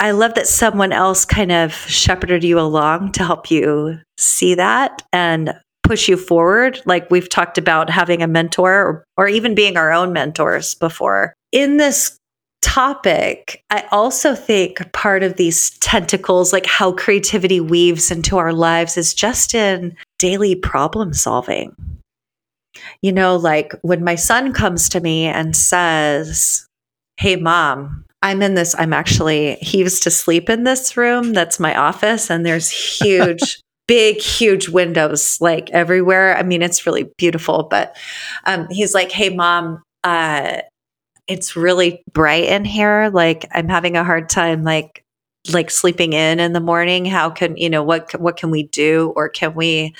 I 0.00 0.10
love 0.10 0.34
that 0.34 0.46
someone 0.46 0.92
else 0.92 1.24
kind 1.24 1.52
of 1.52 1.72
shepherded 1.72 2.44
you 2.44 2.58
along 2.58 3.12
to 3.12 3.24
help 3.24 3.50
you 3.50 3.98
see 4.18 4.54
that 4.54 5.02
and 5.12 5.54
push 5.82 6.08
you 6.08 6.16
forward. 6.16 6.80
Like 6.84 7.10
we've 7.10 7.28
talked 7.28 7.58
about 7.58 7.90
having 7.90 8.22
a 8.22 8.26
mentor 8.26 8.72
or, 8.72 9.04
or 9.16 9.28
even 9.28 9.54
being 9.54 9.76
our 9.76 9.92
own 9.92 10.12
mentors 10.12 10.74
before. 10.74 11.34
In 11.52 11.76
this 11.76 12.18
topic, 12.62 13.62
I 13.70 13.86
also 13.92 14.34
think 14.34 14.92
part 14.92 15.22
of 15.22 15.36
these 15.36 15.78
tentacles, 15.78 16.52
like 16.52 16.66
how 16.66 16.92
creativity 16.92 17.60
weaves 17.60 18.10
into 18.10 18.38
our 18.38 18.52
lives, 18.52 18.96
is 18.96 19.14
just 19.14 19.54
in 19.54 19.94
daily 20.18 20.54
problem 20.54 21.12
solving. 21.12 21.76
You 23.02 23.12
know, 23.12 23.36
like 23.36 23.74
when 23.82 24.02
my 24.02 24.16
son 24.16 24.52
comes 24.52 24.88
to 24.88 25.00
me 25.00 25.26
and 25.26 25.54
says, 25.54 26.66
Hey, 27.16 27.36
mom, 27.36 28.03
I'm 28.24 28.40
in 28.40 28.54
this. 28.54 28.74
I'm 28.78 28.94
actually, 28.94 29.56
he 29.56 29.78
used 29.78 30.02
to 30.04 30.10
sleep 30.10 30.48
in 30.48 30.64
this 30.64 30.96
room. 30.96 31.34
That's 31.34 31.60
my 31.60 31.76
office. 31.76 32.30
And 32.30 32.44
there's 32.44 32.70
huge 32.70 33.60
big, 33.86 34.16
huge 34.16 34.70
windows 34.70 35.38
like 35.42 35.70
everywhere. 35.70 36.34
I 36.34 36.42
mean, 36.42 36.62
it's 36.62 36.86
really 36.86 37.10
beautiful. 37.18 37.64
But 37.70 37.96
um, 38.46 38.66
he's 38.70 38.94
like, 38.94 39.12
"Hey, 39.12 39.28
mom, 39.28 39.82
uh, 40.04 40.62
it's 41.28 41.54
really 41.54 42.02
bright 42.12 42.44
in 42.44 42.64
here. 42.64 43.10
Like, 43.12 43.46
I'm 43.52 43.68
having 43.68 43.96
a 43.96 44.04
hard 44.04 44.28
time, 44.28 44.64
like." 44.64 45.02
like 45.52 45.70
sleeping 45.70 46.14
in 46.14 46.40
in 46.40 46.54
the 46.54 46.60
morning 46.60 47.04
how 47.04 47.28
can 47.28 47.54
you 47.58 47.68
know 47.68 47.82
what 47.82 48.18
what 48.18 48.34
can 48.34 48.50
we 48.50 48.62
do 48.62 49.12
or 49.14 49.28
can 49.28 49.54
we 49.54 49.94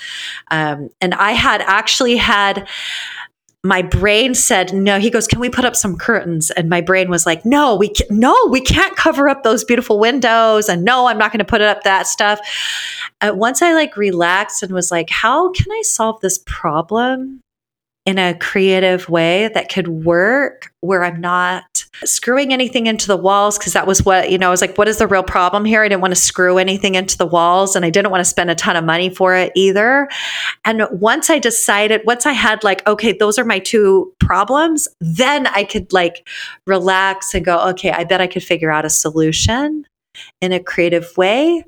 um 0.49 0.89
and 1.01 1.13
i 1.13 1.33
had 1.33 1.61
actually 1.61 2.15
had 2.15 2.67
my 3.65 3.81
brain 3.81 4.35
said 4.35 4.73
no 4.73 4.99
he 4.99 5.09
goes 5.09 5.27
can 5.27 5.39
we 5.39 5.49
put 5.49 5.65
up 5.65 5.75
some 5.75 5.97
curtains? 5.97 6.51
And 6.51 6.69
my 6.69 6.81
brain 6.81 7.09
was 7.09 7.25
like 7.25 7.45
no 7.45 7.75
we 7.75 7.89
can, 7.89 8.07
no 8.09 8.35
we 8.49 8.61
can't 8.61 8.95
cover 8.95 9.27
up 9.27 9.43
those 9.43 9.63
beautiful 9.63 9.99
windows. 9.99 10.69
And 10.69 10.83
no 10.85 11.07
i'm 11.07 11.17
not 11.17 11.31
going 11.31 11.39
to 11.39 11.45
put 11.45 11.61
up 11.61 11.83
that 11.83 12.07
stuff. 12.07 12.39
Uh, 13.21 13.31
once 13.33 13.61
i 13.61 13.73
like 13.73 13.97
relaxed 13.97 14.61
and 14.61 14.71
was 14.71 14.91
like 14.91 15.09
how 15.09 15.51
can 15.51 15.71
i 15.71 15.81
solve 15.83 16.21
this 16.21 16.39
problem 16.45 17.41
in 18.05 18.19
a 18.19 18.35
creative 18.35 19.09
way 19.09 19.49
that 19.53 19.67
could 19.67 19.87
work 19.87 20.71
where 20.81 21.03
I'm 21.03 21.19
not 21.19 21.85
screwing 22.03 22.53
anything 22.53 22.85
into 22.85 23.07
the 23.07 23.17
walls 23.17 23.57
because 23.57 23.73
that 23.73 23.87
was 23.87 24.05
what, 24.05 24.29
you 24.29 24.37
know, 24.37 24.47
I 24.47 24.51
was 24.51 24.61
like, 24.61 24.77
what 24.77 24.87
is 24.87 24.99
the 24.99 25.07
real 25.07 25.23
problem 25.23 25.65
here? 25.65 25.83
I 25.83 25.87
didn't 25.87 26.01
want 26.01 26.13
to 26.13 26.19
screw 26.19 26.59
anything 26.59 26.93
into 26.93 27.17
the 27.17 27.25
walls 27.25 27.75
and 27.75 27.83
I 27.83 27.89
didn't 27.89 28.11
want 28.11 28.21
to 28.21 28.29
spend 28.29 28.51
a 28.51 28.55
ton 28.55 28.75
of 28.75 28.83
money 28.83 29.09
for 29.09 29.35
it 29.35 29.51
either. 29.55 30.07
And 30.65 30.87
once 30.91 31.31
I 31.31 31.39
decided, 31.39 32.01
once 32.05 32.27
I 32.27 32.33
had 32.33 32.63
like, 32.63 32.85
okay, 32.87 33.11
those 33.11 33.39
are 33.39 33.45
my 33.45 33.57
two 33.57 34.13
problems, 34.19 34.87
then 35.01 35.47
I 35.47 35.63
could 35.63 35.91
like 35.91 36.27
relax 36.67 37.33
and 37.33 37.43
go, 37.43 37.59
okay, 37.69 37.91
I 37.91 38.03
bet 38.03 38.21
I 38.21 38.27
could 38.27 38.43
figure 38.43 38.71
out 38.71 38.85
a 38.85 38.89
solution 38.89 39.87
in 40.41 40.51
a 40.51 40.59
creative 40.59 41.17
way 41.17 41.63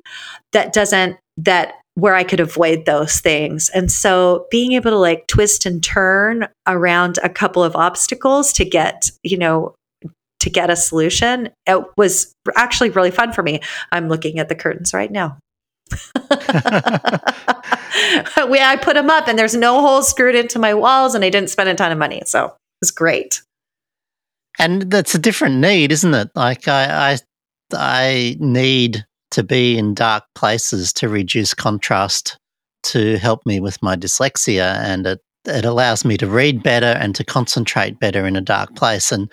that 0.52 0.72
doesn't, 0.72 1.16
that 1.38 1.74
where 1.98 2.14
I 2.14 2.22
could 2.22 2.38
avoid 2.38 2.86
those 2.86 3.18
things. 3.18 3.70
And 3.70 3.90
so 3.90 4.46
being 4.52 4.72
able 4.72 4.92
to 4.92 4.98
like 4.98 5.26
twist 5.26 5.66
and 5.66 5.82
turn 5.82 6.46
around 6.66 7.18
a 7.24 7.28
couple 7.28 7.64
of 7.64 7.74
obstacles 7.74 8.52
to 8.52 8.64
get, 8.64 9.10
you 9.24 9.36
know, 9.36 9.74
to 10.38 10.48
get 10.48 10.70
a 10.70 10.76
solution, 10.76 11.50
it 11.66 11.84
was 11.96 12.32
actually 12.54 12.90
really 12.90 13.10
fun 13.10 13.32
for 13.32 13.42
me. 13.42 13.60
I'm 13.90 14.08
looking 14.08 14.38
at 14.38 14.48
the 14.48 14.54
curtains 14.54 14.94
right 14.94 15.10
now. 15.10 15.38
we, 15.90 16.30
I 18.60 18.78
put 18.80 18.94
them 18.94 19.10
up 19.10 19.26
and 19.26 19.36
there's 19.36 19.56
no 19.56 19.80
holes 19.80 20.08
screwed 20.08 20.36
into 20.36 20.60
my 20.60 20.74
walls 20.74 21.16
and 21.16 21.24
I 21.24 21.30
didn't 21.30 21.50
spend 21.50 21.68
a 21.68 21.74
ton 21.74 21.90
of 21.90 21.98
money. 21.98 22.22
So 22.26 22.54
it's 22.80 22.92
great. 22.92 23.42
And 24.60 24.82
that's 24.82 25.16
a 25.16 25.18
different 25.18 25.56
need, 25.56 25.90
isn't 25.90 26.14
it? 26.14 26.30
Like 26.36 26.68
I, 26.68 27.12
I, 27.12 27.18
I 27.72 28.36
need 28.38 29.04
to 29.30 29.42
be 29.42 29.78
in 29.78 29.94
dark 29.94 30.24
places 30.34 30.92
to 30.94 31.08
reduce 31.08 31.54
contrast 31.54 32.38
to 32.84 33.18
help 33.18 33.44
me 33.44 33.60
with 33.60 33.82
my 33.82 33.96
dyslexia 33.96 34.76
and 34.78 35.06
it 35.06 35.20
it 35.44 35.64
allows 35.64 36.04
me 36.04 36.16
to 36.16 36.26
read 36.26 36.62
better 36.62 36.86
and 36.86 37.14
to 37.14 37.24
concentrate 37.24 37.98
better 37.98 38.26
in 38.26 38.36
a 38.36 38.40
dark 38.40 38.74
place. 38.76 39.10
And 39.10 39.32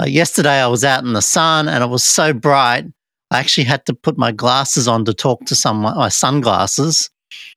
uh, 0.00 0.04
yesterday 0.04 0.60
I 0.60 0.68
was 0.68 0.84
out 0.84 1.04
in 1.04 1.12
the 1.12 1.22
sun 1.22 1.68
and 1.68 1.82
it 1.82 1.90
was 1.90 2.04
so 2.04 2.32
bright. 2.32 2.84
I 3.30 3.40
actually 3.40 3.64
had 3.64 3.84
to 3.86 3.94
put 3.94 4.16
my 4.16 4.32
glasses 4.32 4.86
on 4.86 5.04
to 5.06 5.14
talk 5.14 5.44
to 5.46 5.54
someone, 5.54 5.96
my 5.96 6.08
sunglasses, 6.08 7.10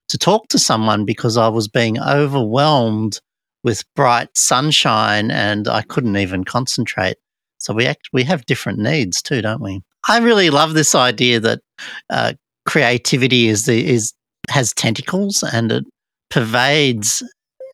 to 0.07 0.17
talk 0.17 0.47
to 0.47 0.59
someone 0.59 1.05
because 1.05 1.37
I 1.37 1.47
was 1.49 1.67
being 1.67 1.99
overwhelmed 1.99 3.19
with 3.63 3.83
bright 3.95 4.29
sunshine 4.35 5.29
and 5.29 5.67
I 5.67 5.83
couldn't 5.83 6.17
even 6.17 6.43
concentrate. 6.43 7.17
So 7.59 7.73
we 7.73 7.85
act, 7.85 8.09
we 8.13 8.23
have 8.23 8.45
different 8.45 8.79
needs 8.79 9.21
too, 9.21 9.41
don't 9.41 9.61
we? 9.61 9.81
I 10.07 10.19
really 10.19 10.49
love 10.49 10.73
this 10.73 10.95
idea 10.95 11.39
that 11.41 11.59
uh, 12.09 12.33
creativity 12.65 13.47
is 13.47 13.67
is 13.67 14.13
has 14.49 14.73
tentacles 14.73 15.43
and 15.43 15.71
it 15.71 15.85
pervades 16.29 17.23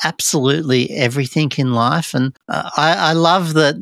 absolutely 0.03 0.89
everything 0.91 1.51
in 1.57 1.73
life. 1.73 2.13
And 2.13 2.35
uh, 2.49 2.69
I, 2.75 2.93
I, 2.93 3.13
love 3.13 3.53
that 3.53 3.75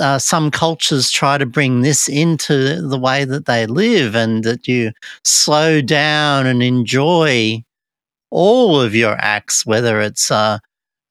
uh, 0.00 0.18
some 0.18 0.50
cultures 0.50 1.10
try 1.10 1.38
to 1.38 1.46
bring 1.46 1.82
this 1.82 2.08
into 2.08 2.80
the 2.80 2.98
way 2.98 3.24
that 3.24 3.46
they 3.46 3.66
live, 3.66 4.14
and 4.14 4.44
that 4.44 4.66
you 4.66 4.92
slow 5.24 5.80
down 5.80 6.46
and 6.46 6.62
enjoy 6.62 7.62
all 8.30 8.80
of 8.80 8.94
your 8.94 9.16
acts, 9.18 9.66
whether 9.66 10.00
it's 10.00 10.30
uh, 10.30 10.58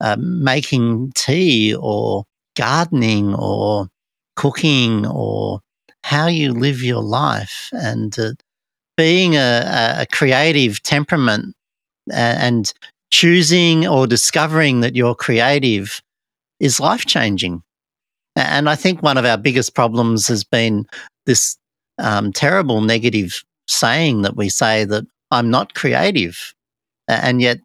uh 0.01 0.17
making 0.19 1.11
tea 1.15 1.75
or 1.75 2.25
gardening 2.55 3.35
or 3.35 3.87
cooking 4.35 5.05
or 5.05 5.59
how 6.03 6.27
you 6.27 6.51
live 6.51 6.81
your 6.81 7.01
life 7.01 7.69
and 7.71 8.17
uh, 8.19 8.33
being 8.97 9.35
a, 9.35 9.97
a, 9.99 10.05
creative 10.11 10.83
temperament 10.83 11.55
and 12.11 12.73
choosing 13.09 13.87
or 13.87 14.05
discovering 14.05 14.81
that 14.81 14.95
you're 14.95 15.15
creative 15.15 16.01
is 16.59 16.79
life 16.79 17.05
changing. 17.05 17.63
And 18.35 18.69
I 18.69 18.75
think 18.75 19.01
one 19.01 19.17
of 19.17 19.25
our 19.25 19.37
biggest 19.37 19.75
problems 19.75 20.27
has 20.27 20.43
been 20.43 20.85
this 21.25 21.57
um, 21.97 22.33
terrible 22.33 22.81
negative 22.81 23.43
saying 23.67 24.23
that 24.23 24.35
we 24.35 24.49
say 24.49 24.85
that 24.85 25.05
I'm 25.31 25.49
not 25.49 25.73
creative. 25.73 26.53
And 27.07 27.41
yet 27.41 27.59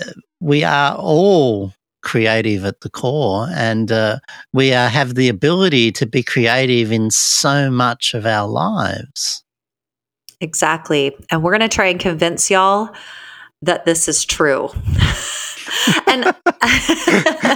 uh, 0.00 0.12
we 0.40 0.64
are 0.64 0.96
all 0.96 1.72
creative 2.08 2.64
at 2.64 2.80
the 2.80 2.88
core, 2.88 3.48
and 3.50 3.92
uh, 3.92 4.18
we 4.54 4.72
uh, 4.72 4.88
have 4.88 5.14
the 5.14 5.28
ability 5.28 5.92
to 5.92 6.06
be 6.06 6.22
creative 6.22 6.90
in 6.90 7.10
so 7.10 7.70
much 7.70 8.14
of 8.14 8.24
our 8.24 8.48
lives. 8.48 9.44
Exactly. 10.40 11.14
And 11.30 11.42
we're 11.42 11.50
going 11.50 11.68
to 11.68 11.74
try 11.74 11.86
and 11.86 12.00
convince 12.00 12.50
y'all 12.50 12.88
that 13.60 13.84
this 13.84 14.08
is 14.08 14.24
true. 14.24 14.70
and 16.06 16.24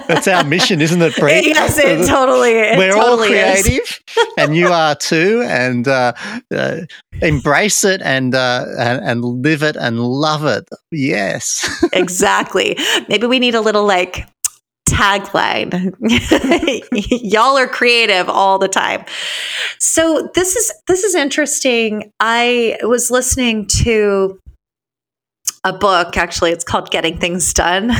that's 0.07 0.29
our 0.29 0.45
mission, 0.45 0.81
isn't 0.81 1.01
it, 1.01 1.17
Brie? 1.17 1.41
Yes, 1.47 1.79
it 1.79 2.07
totally. 2.09 2.53
It 2.53 2.79
We're 2.79 2.93
totally 2.93 3.39
all 3.41 3.53
creative, 3.55 4.01
and 4.37 4.55
you 4.55 4.69
are 4.69 4.95
too. 4.95 5.43
And 5.47 5.89
uh, 5.89 6.13
uh, 6.55 6.81
embrace 7.21 7.85
it 7.85 8.03
and, 8.03 8.35
uh, 8.35 8.67
and 8.79 9.03
and 9.05 9.25
live 9.25 9.63
it 9.63 9.77
and 9.77 10.01
love 10.01 10.45
it. 10.45 10.69
Yes, 10.91 11.85
exactly. 11.93 12.77
Maybe 13.09 13.27
we 13.27 13.39
need 13.39 13.55
a 13.55 13.61
little 13.61 13.87
like 13.87 14.27
tagline. 14.93 15.95
Y'all 17.23 17.57
are 17.57 17.67
creative 17.67 18.29
all 18.29 18.59
the 18.59 18.69
time. 18.69 19.05
So 19.79 20.31
this 20.35 20.55
is 20.57 20.73
this 20.87 21.03
is 21.05 21.15
interesting. 21.15 22.13
I 22.21 22.79
was 22.83 23.11
listening 23.11 23.67
to 23.83 24.39
a 25.65 25.73
book 25.73 26.17
actually 26.17 26.51
it's 26.51 26.65
called 26.65 26.91
getting 26.91 27.19
things 27.19 27.53
done. 27.53 27.91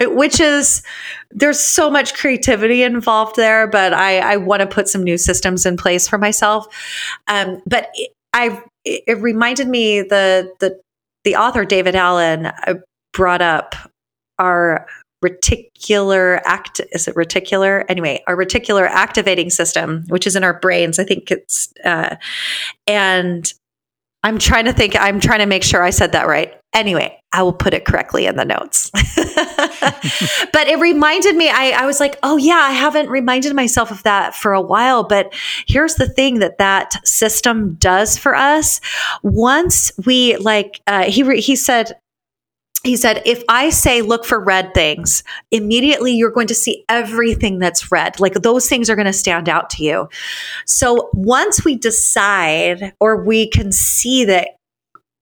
Which 0.00 0.40
is 0.40 0.82
there's 1.30 1.60
so 1.60 1.90
much 1.90 2.14
creativity 2.14 2.82
involved 2.82 3.34
there 3.36 3.66
but 3.66 3.92
i 3.92 4.18
i 4.20 4.36
want 4.36 4.60
to 4.60 4.66
put 4.66 4.88
some 4.88 5.02
new 5.02 5.18
systems 5.18 5.66
in 5.66 5.76
place 5.76 6.08
for 6.08 6.18
myself. 6.18 6.66
Um, 7.28 7.60
but 7.66 7.90
it, 7.94 8.12
i 8.32 8.62
it 8.84 9.20
reminded 9.20 9.68
me 9.68 10.02
the 10.02 10.52
the 10.60 10.78
the 11.24 11.34
author 11.34 11.64
david 11.64 11.96
allen 11.96 12.46
uh, 12.46 12.74
brought 13.12 13.42
up 13.42 13.74
our 14.38 14.86
reticular 15.24 16.40
act 16.44 16.80
is 16.92 17.08
it 17.08 17.14
reticular 17.14 17.84
anyway 17.88 18.22
our 18.26 18.36
reticular 18.36 18.86
activating 18.88 19.50
system 19.50 20.04
which 20.08 20.26
is 20.26 20.36
in 20.36 20.44
our 20.44 20.58
brains 20.60 20.98
i 20.98 21.04
think 21.04 21.30
it's 21.30 21.72
uh, 21.84 22.16
and 22.86 23.54
i'm 24.22 24.38
trying 24.38 24.66
to 24.66 24.72
think 24.72 24.94
i'm 24.96 25.18
trying 25.20 25.38
to 25.38 25.46
make 25.46 25.62
sure 25.62 25.82
i 25.82 25.90
said 25.90 26.12
that 26.12 26.26
right 26.26 26.60
Anyway, 26.76 27.18
I 27.32 27.42
will 27.42 27.54
put 27.54 27.72
it 27.72 27.86
correctly 27.86 28.26
in 28.26 28.36
the 28.36 28.44
notes. 28.44 28.90
but 30.52 30.68
it 30.68 30.78
reminded 30.78 31.34
me, 31.34 31.48
I, 31.48 31.70
I 31.70 31.86
was 31.86 32.00
like, 32.00 32.18
oh, 32.22 32.36
yeah, 32.36 32.56
I 32.56 32.72
haven't 32.72 33.08
reminded 33.08 33.56
myself 33.56 33.90
of 33.90 34.02
that 34.02 34.34
for 34.34 34.52
a 34.52 34.60
while. 34.60 35.02
But 35.02 35.32
here's 35.66 35.94
the 35.94 36.06
thing 36.06 36.40
that 36.40 36.58
that 36.58 36.94
system 37.06 37.76
does 37.76 38.18
for 38.18 38.34
us. 38.34 38.82
Once 39.22 39.90
we, 40.04 40.36
like, 40.36 40.82
uh, 40.86 41.04
he, 41.04 41.22
re- 41.22 41.40
he 41.40 41.56
said, 41.56 41.96
he 42.86 42.96
said, 42.96 43.22
if 43.26 43.42
I 43.48 43.70
say 43.70 44.02
look 44.02 44.24
for 44.24 44.38
red 44.40 44.72
things, 44.74 45.22
immediately 45.50 46.12
you're 46.12 46.30
going 46.30 46.46
to 46.48 46.54
see 46.54 46.84
everything 46.88 47.58
that's 47.58 47.90
red. 47.92 48.20
Like 48.20 48.34
those 48.34 48.68
things 48.68 48.88
are 48.88 48.96
going 48.96 49.06
to 49.06 49.12
stand 49.12 49.48
out 49.48 49.70
to 49.70 49.84
you. 49.84 50.08
So 50.66 51.10
once 51.12 51.64
we 51.64 51.76
decide 51.76 52.94
or 53.00 53.24
we 53.24 53.48
can 53.48 53.72
see 53.72 54.24
that 54.26 54.50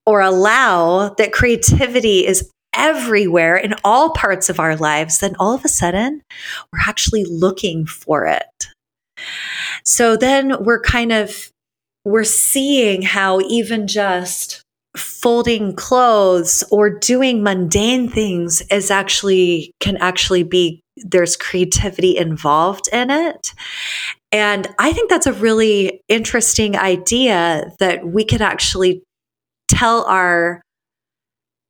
or 0.06 0.20
allow 0.20 1.14
that 1.18 1.32
creativity 1.32 2.26
is 2.26 2.50
everywhere 2.74 3.56
in 3.56 3.74
all 3.84 4.10
parts 4.10 4.48
of 4.48 4.60
our 4.60 4.76
lives, 4.76 5.20
then 5.20 5.36
all 5.38 5.54
of 5.54 5.64
a 5.64 5.68
sudden 5.68 6.22
we're 6.72 6.80
actually 6.86 7.24
looking 7.24 7.86
for 7.86 8.26
it. 8.26 8.68
So 9.84 10.16
then 10.16 10.62
we're 10.64 10.80
kind 10.80 11.12
of 11.12 11.50
we're 12.04 12.24
seeing 12.24 13.02
how 13.02 13.40
even 13.40 13.86
just 13.86 14.63
folding 14.96 15.74
clothes 15.74 16.62
or 16.70 16.90
doing 16.90 17.42
mundane 17.42 18.08
things 18.08 18.62
is 18.70 18.90
actually 18.90 19.72
can 19.80 19.96
actually 19.98 20.42
be 20.42 20.80
there's 20.98 21.36
creativity 21.36 22.16
involved 22.16 22.88
in 22.92 23.10
it. 23.10 23.52
And 24.30 24.68
i 24.78 24.92
think 24.92 25.10
that's 25.10 25.26
a 25.26 25.32
really 25.32 26.00
interesting 26.08 26.76
idea 26.76 27.72
that 27.78 28.06
we 28.06 28.24
could 28.24 28.42
actually 28.42 29.02
tell 29.68 30.04
our 30.04 30.62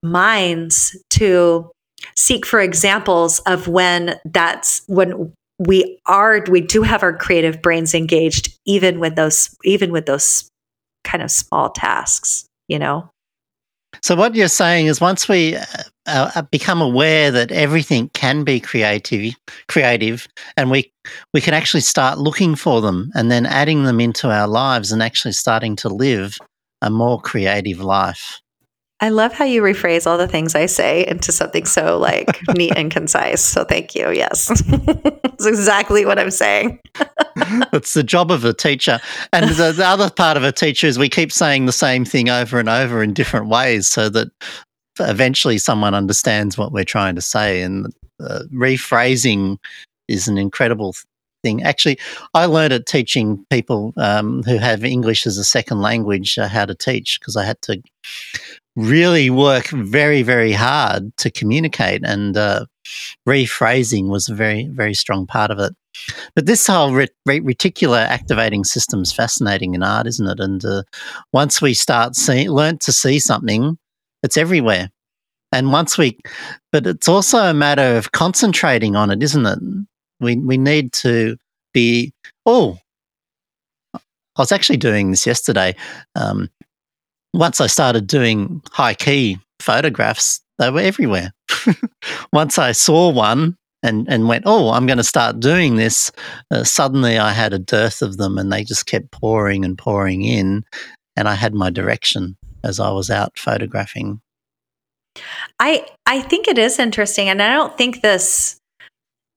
minds 0.02 0.97
to 1.11 1.71
seek 2.16 2.45
for 2.45 2.61
examples 2.61 3.38
of 3.40 3.66
when 3.69 4.19
that's 4.26 4.83
when 4.87 5.33
we 5.59 5.99
are 6.07 6.45
we 6.50 6.61
do 6.61 6.83
have 6.83 7.02
our 7.02 7.16
creative 7.16 7.62
brains 7.62 7.95
engaged 7.95 8.57
even 8.66 9.00
with 9.00 9.16
those 9.16 9.54
even 9.64 9.90
with 9.93 10.04
those 10.07 10.49
kind 11.04 11.23
of 11.23 11.31
small 11.31 11.71
tasks 11.71 12.47
you 12.69 12.78
know 12.78 13.09
so 14.02 14.14
what 14.14 14.34
you're 14.34 14.48
saying 14.48 14.86
is 14.86 15.00
once 15.00 15.28
we 15.28 15.56
uh, 15.56 15.64
uh, 16.06 16.42
become 16.42 16.80
aware 16.80 17.30
that 17.30 17.50
everything 17.52 18.08
can 18.10 18.44
be 18.44 18.60
creative 18.60 19.34
creative 19.68 20.28
and 20.56 20.70
we 20.70 20.92
we 21.32 21.40
can 21.40 21.54
actually 21.54 21.80
start 21.80 22.18
looking 22.18 22.54
for 22.54 22.80
them 22.80 23.10
and 23.14 23.30
then 23.30 23.46
adding 23.46 23.84
them 23.84 24.00
into 24.00 24.30
our 24.30 24.46
lives 24.46 24.92
and 24.92 25.02
actually 25.02 25.32
starting 25.32 25.76
to 25.76 25.88
live 25.88 26.38
a 26.82 26.90
more 26.90 27.20
creative 27.20 27.80
life. 27.80 28.40
I 29.04 29.11
love 29.11 29.34
how 29.34 29.44
you 29.44 29.61
rephrase 29.61 30.06
all 30.06 30.16
the 30.16 30.26
things 30.26 30.54
I 30.54 30.64
say 30.64 31.06
into 31.06 31.30
something 31.30 31.66
so 31.66 31.99
like 31.99 32.40
neat 32.56 32.73
and 32.75 32.90
concise. 32.90 33.44
So 33.44 33.62
thank 33.62 33.94
you. 33.94 34.11
Yes. 34.11 34.49
That's 34.66 35.44
exactly 35.44 36.06
what 36.06 36.18
I'm 36.18 36.30
saying. 36.30 36.80
It's 37.75 37.92
the 37.92 38.04
job 38.04 38.31
of 38.31 38.44
a 38.44 38.55
teacher. 38.55 39.00
And 39.33 39.50
the, 39.50 39.72
the, 39.72 39.85
other 39.85 40.09
part 40.09 40.37
of 40.37 40.44
a 40.44 40.52
teacher 40.52 40.87
is 40.87 40.98
we 40.98 41.09
keep 41.09 41.33
saying 41.33 41.66
the 41.66 41.72
same 41.72 42.05
thing 42.05 42.31
over 42.31 42.59
and 42.59 42.68
over 42.68 43.02
in 43.02 43.12
different 43.12 43.48
ways 43.48 43.88
so 43.88 44.09
that 44.09 44.29
eventually 45.00 45.59
someone 45.59 45.92
understands 45.92 46.57
what 46.57 46.72
we're 46.72 46.85
trying 46.85 47.16
to 47.16 47.20
say. 47.20 47.61
And 47.61 47.92
uh, 48.20 48.44
rephrasing 48.55 49.59
is 50.09 50.29
an 50.29 50.38
incredible 50.38 50.94
thing. 51.42 51.62
Actually, 51.62 51.98
I 52.33 52.46
learned 52.46 52.72
at 52.72 52.87
teaching 52.87 53.44
people 53.50 53.92
um, 53.96 54.44
who 54.44 54.57
have 54.57 54.85
English 54.85 55.26
as 55.26 55.37
a 55.37 55.44
second 55.44 55.83
language 55.83 56.38
uh, 56.38 56.48
how 56.48 56.64
to 56.64 56.74
teach 56.74 57.18
because 57.20 57.37
I 57.37 57.44
had 57.44 57.61
to 57.62 57.83
really 58.76 59.30
work 59.30 59.68
very, 59.68 60.22
very 60.22 60.52
hard 60.52 61.16
to 61.18 61.30
communicate, 61.30 62.02
and 62.04 62.37
uh, 62.37 62.66
rephrasing 63.28 64.08
was 64.08 64.28
a 64.28 64.34
very, 64.34 64.66
very 64.68 64.94
strong 64.94 65.26
part 65.26 65.50
of 65.50 65.58
it. 65.58 65.74
But 66.34 66.46
this 66.46 66.66
whole 66.66 66.90
reticular 66.90 68.04
activating 68.04 68.64
system 68.64 69.02
is 69.02 69.12
fascinating 69.12 69.74
in 69.74 69.82
art, 69.82 70.06
isn't 70.08 70.28
it? 70.28 70.40
And 70.40 70.64
uh, 70.64 70.82
once 71.32 71.62
we 71.62 71.72
start 71.72 72.16
seeing, 72.16 72.50
learn 72.50 72.78
to 72.78 72.92
see 72.92 73.20
something, 73.20 73.78
it's 74.22 74.37
everywhere. 74.37 74.90
And 75.52 75.70
once 75.70 75.96
we, 75.96 76.18
but 76.72 76.87
it's 76.87 77.08
also 77.08 77.38
a 77.38 77.54
matter 77.54 77.96
of 77.96 78.10
concentrating 78.10 78.96
on 78.96 79.10
it, 79.12 79.22
isn't 79.22 79.46
it? 79.46 79.58
We 80.20 80.37
we 80.37 80.58
need 80.58 80.92
to 80.94 81.37
be. 81.72 82.12
Oh, 82.44 82.78
I 83.94 84.00
was 84.38 84.50
actually 84.50 84.78
doing 84.78 85.12
this 85.12 85.26
yesterday. 85.26 85.76
Um, 86.16 86.50
once 87.35 87.61
I 87.61 87.66
started 87.66 88.07
doing 88.07 88.62
high 88.70 88.94
key 88.94 89.38
photographs, 89.61 90.40
they 90.59 90.70
were 90.70 90.81
everywhere. 90.81 91.33
once 92.33 92.59
I 92.59 92.73
saw 92.73 93.11
one 93.11 93.57
and, 93.83 94.07
and 94.09 94.29
went, 94.29 94.44
oh, 94.47 94.70
I'm 94.70 94.87
going 94.87 94.99
to 94.99 95.05
start 95.05 95.40
doing 95.40 95.77
this, 95.77 96.12
uh, 96.51 96.62
suddenly 96.64 97.18
I 97.18 97.33
had 97.33 97.53
a 97.53 97.59
dearth 97.59 98.03
of 98.03 98.16
them 98.16 98.38
and 98.38 98.53
they 98.53 98.62
just 98.62 98.87
kept 98.87 99.11
pouring 99.11 99.64
and 99.64 99.77
pouring 99.77 100.23
in. 100.23 100.64
And 101.16 101.29
I 101.29 101.35
had 101.35 101.55
my 101.55 101.70
direction 101.70 102.37
as 102.62 102.79
I 102.81 102.90
was 102.92 103.11
out 103.11 103.38
photographing. 103.38 104.20
I 105.61 105.87
I 106.07 106.23
think 106.23 106.49
it 106.49 106.59
is 106.59 106.81
interesting, 106.81 107.29
and 107.29 107.40
I 107.40 107.53
don't 107.53 107.79
think 107.79 108.03
this 108.03 108.61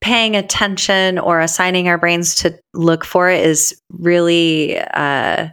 paying 0.01 0.35
attention 0.35 1.17
or 1.17 1.39
assigning 1.39 1.87
our 1.87 1.97
brains 1.97 2.35
to 2.35 2.57
look 2.73 3.03
for 3.03 3.29
it 3.29 3.45
is 3.45 3.79
really 3.91 4.77
uh, 4.79 5.47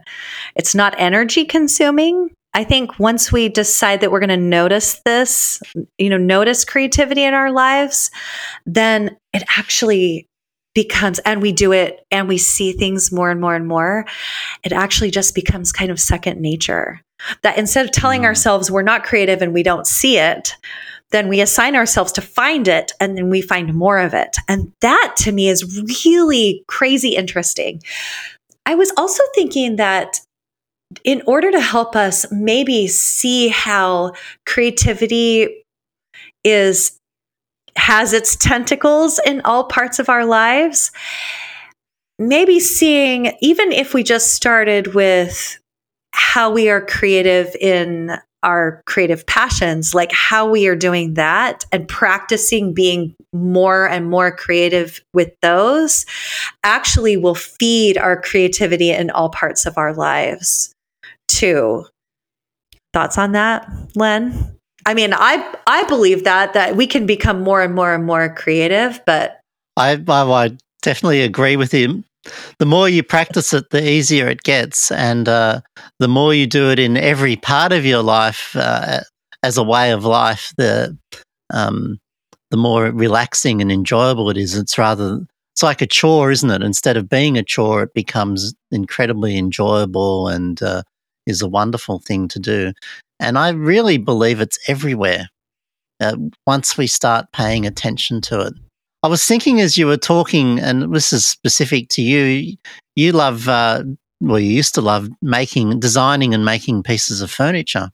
it's 0.55 0.75
not 0.75 0.93
energy 0.97 1.45
consuming 1.45 2.29
i 2.53 2.63
think 2.63 2.99
once 2.99 3.31
we 3.31 3.49
decide 3.49 4.01
that 4.01 4.11
we're 4.11 4.19
going 4.19 4.29
to 4.29 4.37
notice 4.37 5.01
this 5.05 5.61
you 5.97 6.09
know 6.09 6.17
notice 6.17 6.63
creativity 6.63 7.23
in 7.23 7.33
our 7.33 7.51
lives 7.51 8.11
then 8.65 9.15
it 9.33 9.43
actually 9.57 10.27
becomes 10.75 11.19
and 11.19 11.41
we 11.41 11.51
do 11.51 11.71
it 11.71 12.05
and 12.11 12.27
we 12.27 12.37
see 12.37 12.73
things 12.73 13.11
more 13.11 13.31
and 13.31 13.41
more 13.41 13.55
and 13.55 13.67
more 13.67 14.05
it 14.63 14.73
actually 14.73 15.09
just 15.09 15.33
becomes 15.33 15.71
kind 15.71 15.89
of 15.89 15.99
second 15.99 16.39
nature 16.39 17.01
that 17.41 17.57
instead 17.57 17.85
of 17.85 17.91
telling 17.91 18.21
mm. 18.21 18.25
ourselves 18.25 18.69
we're 18.69 18.81
not 18.81 19.03
creative 19.03 19.41
and 19.41 19.53
we 19.53 19.63
don't 19.63 19.87
see 19.87 20.17
it 20.17 20.55
then 21.15 21.29
we 21.29 21.39
assign 21.39 21.75
ourselves 21.75 22.11
to 22.11 22.21
find 22.21 22.67
it 22.67 22.91
and 22.99 23.17
then 23.17 23.29
we 23.29 23.41
find 23.41 23.73
more 23.73 23.99
of 23.99 24.13
it. 24.13 24.35
And 24.49 24.73
that 24.81 25.15
to 25.19 25.31
me 25.31 25.47
is 25.47 25.81
really 26.03 26.63
crazy 26.67 27.15
interesting. 27.15 27.81
I 28.65 28.75
was 28.75 28.91
also 28.97 29.23
thinking 29.33 29.77
that 29.77 30.19
in 31.03 31.21
order 31.25 31.51
to 31.51 31.61
help 31.61 31.95
us 31.95 32.25
maybe 32.31 32.87
see 32.87 33.47
how 33.47 34.13
creativity 34.45 35.63
is 36.43 36.99
has 37.77 38.13
its 38.13 38.35
tentacles 38.35 39.19
in 39.25 39.41
all 39.41 39.65
parts 39.65 39.99
of 39.99 40.07
our 40.07 40.25
lives 40.25 40.91
maybe 42.17 42.59
seeing 42.59 43.33
even 43.41 43.73
if 43.73 43.93
we 43.93 44.01
just 44.01 44.33
started 44.33 44.93
with 44.93 45.59
how 46.13 46.49
we 46.49 46.69
are 46.69 46.85
creative 46.85 47.53
in 47.59 48.17
our 48.45 48.83
creative 48.85 49.25
passions, 49.25 49.95
like 49.95 50.11
how 50.11 50.47
we 50.47 50.67
are 50.67 50.75
doing 50.75 51.15
that 51.15 51.65
and 51.71 51.87
practicing 51.87 52.73
being 52.73 53.15
more 53.33 53.89
and 53.89 54.09
more 54.09 54.33
creative 54.33 55.01
with 55.13 55.33
those 55.41 56.05
actually 56.63 57.17
will 57.17 57.35
feed 57.35 57.97
our 57.97 58.21
creativity 58.21 58.91
in 58.91 59.09
all 59.09 59.29
parts 59.29 59.65
of 59.65 59.77
our 59.77 59.93
lives 59.93 60.71
too. 61.27 61.85
Thoughts 62.93 63.17
on 63.17 63.33
that, 63.33 63.67
Len? 63.95 64.55
I 64.85 64.93
mean, 64.93 65.13
I 65.13 65.55
I 65.65 65.83
believe 65.85 66.23
that 66.23 66.53
that 66.53 66.75
we 66.75 66.85
can 66.85 67.07
become 67.07 67.41
more 67.41 67.61
and 67.61 67.73
more 67.73 67.93
and 67.93 68.05
more 68.05 68.33
creative, 68.33 69.01
but 69.05 69.41
I 69.75 70.01
I, 70.07 70.21
I 70.23 70.57
definitely 70.83 71.21
agree 71.21 71.57
with 71.57 71.71
him 71.71 72.05
the 72.59 72.65
more 72.65 72.89
you 72.89 73.03
practice 73.03 73.53
it, 73.53 73.69
the 73.69 73.87
easier 73.87 74.27
it 74.27 74.43
gets, 74.43 74.91
and 74.91 75.27
uh, 75.27 75.61
the 75.99 76.07
more 76.07 76.33
you 76.33 76.47
do 76.47 76.71
it 76.71 76.79
in 76.79 76.97
every 76.97 77.35
part 77.35 77.71
of 77.71 77.85
your 77.85 78.01
life 78.03 78.55
uh, 78.55 79.01
as 79.43 79.57
a 79.57 79.63
way 79.63 79.91
of 79.91 80.05
life, 80.05 80.53
the 80.57 80.97
um, 81.53 81.99
the 82.51 82.57
more 82.57 82.85
relaxing 82.85 83.61
and 83.61 83.71
enjoyable 83.71 84.29
it 84.29 84.37
is. 84.37 84.55
It's 84.55 84.77
rather 84.77 85.21
it's 85.53 85.63
like 85.63 85.81
a 85.81 85.87
chore, 85.87 86.31
isn't 86.31 86.49
it? 86.49 86.61
Instead 86.61 86.97
of 86.97 87.07
being 87.07 87.37
a 87.37 87.43
chore, 87.43 87.83
it 87.83 87.93
becomes 87.93 88.53
incredibly 88.71 89.37
enjoyable 89.37 90.27
and 90.27 90.61
uh, 90.61 90.83
is 91.25 91.41
a 91.41 91.47
wonderful 91.47 91.99
thing 91.99 92.27
to 92.29 92.39
do. 92.39 92.73
And 93.19 93.37
I 93.37 93.49
really 93.49 93.97
believe 93.97 94.41
it's 94.41 94.59
everywhere. 94.67 95.29
Uh, 96.01 96.17
once 96.45 96.77
we 96.77 96.87
start 96.87 97.31
paying 97.31 97.65
attention 97.65 98.19
to 98.19 98.41
it. 98.41 98.53
I 99.05 99.07
was 99.07 99.23
thinking 99.23 99.61
as 99.61 99.77
you 99.77 99.85
were 99.85 99.97
talking, 99.97 100.59
and 100.59 100.91
this 100.91 101.13
is 101.13 101.27
specific 101.27 101.89
to 101.89 102.01
you. 102.01 102.57
You 102.95 103.11
love, 103.11 103.47
uh, 103.47 103.83
well, 104.19 104.39
you 104.39 104.49
used 104.49 104.73
to 104.73 104.81
love 104.81 105.09
making, 105.21 105.79
designing, 105.79 106.33
and 106.33 106.43
making 106.43 106.81
pieces 106.81 107.21
of 107.21 107.29
furniture, 107.29 107.91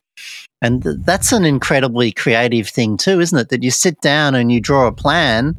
and 0.61 0.81
th- 0.81 0.95
that's 1.01 1.33
an 1.33 1.43
incredibly 1.43 2.13
creative 2.13 2.69
thing 2.69 2.95
too, 2.95 3.19
isn't 3.19 3.37
it? 3.37 3.49
That 3.49 3.61
you 3.61 3.71
sit 3.71 3.99
down 3.99 4.35
and 4.35 4.53
you 4.53 4.61
draw 4.61 4.87
a 4.87 4.93
plan 4.93 5.57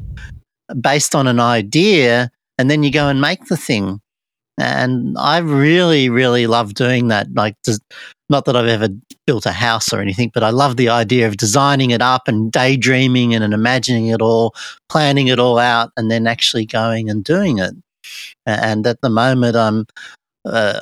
based 0.81 1.13
on 1.13 1.27
an 1.27 1.39
idea, 1.39 2.31
and 2.57 2.71
then 2.71 2.81
you 2.81 2.91
go 2.91 3.07
and 3.07 3.21
make 3.21 3.45
the 3.45 3.57
thing. 3.57 4.01
And 4.57 5.15
I 5.19 5.37
really, 5.37 6.09
really 6.09 6.47
love 6.47 6.73
doing 6.73 7.09
that. 7.09 7.31
Like, 7.31 7.57
not 8.33 8.45
that 8.45 8.55
I've 8.55 8.67
ever 8.67 8.89
built 9.27 9.45
a 9.45 9.51
house 9.51 9.93
or 9.93 10.01
anything, 10.01 10.31
but 10.33 10.43
I 10.43 10.49
love 10.49 10.75
the 10.75 10.89
idea 10.89 11.27
of 11.27 11.37
designing 11.37 11.91
it 11.91 12.01
up 12.01 12.27
and 12.27 12.51
daydreaming 12.51 13.33
and, 13.33 13.43
and 13.43 13.53
imagining 13.53 14.07
it 14.07 14.21
all, 14.21 14.55
planning 14.89 15.27
it 15.27 15.39
all 15.39 15.59
out, 15.59 15.91
and 15.95 16.09
then 16.09 16.25
actually 16.27 16.65
going 16.65 17.09
and 17.09 17.23
doing 17.23 17.59
it. 17.59 17.73
And 18.47 18.87
at 18.87 18.99
the 19.01 19.09
moment, 19.09 19.55
I'm, 19.55 19.85
uh, 20.45 20.79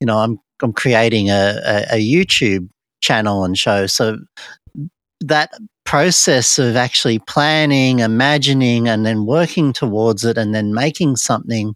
you 0.00 0.06
know, 0.06 0.18
I'm 0.18 0.40
I'm 0.62 0.72
creating 0.72 1.30
a, 1.30 1.60
a, 1.64 1.96
a 1.96 1.98
YouTube 2.02 2.68
channel 3.00 3.44
and 3.44 3.56
show. 3.56 3.86
So 3.86 4.16
that 5.20 5.52
process 5.88 6.58
of 6.58 6.76
actually 6.76 7.18
planning, 7.20 8.00
imagining, 8.00 8.86
and 8.86 9.06
then 9.06 9.24
working 9.24 9.72
towards 9.72 10.22
it 10.22 10.36
and 10.36 10.54
then 10.54 10.74
making 10.74 11.16
something 11.16 11.74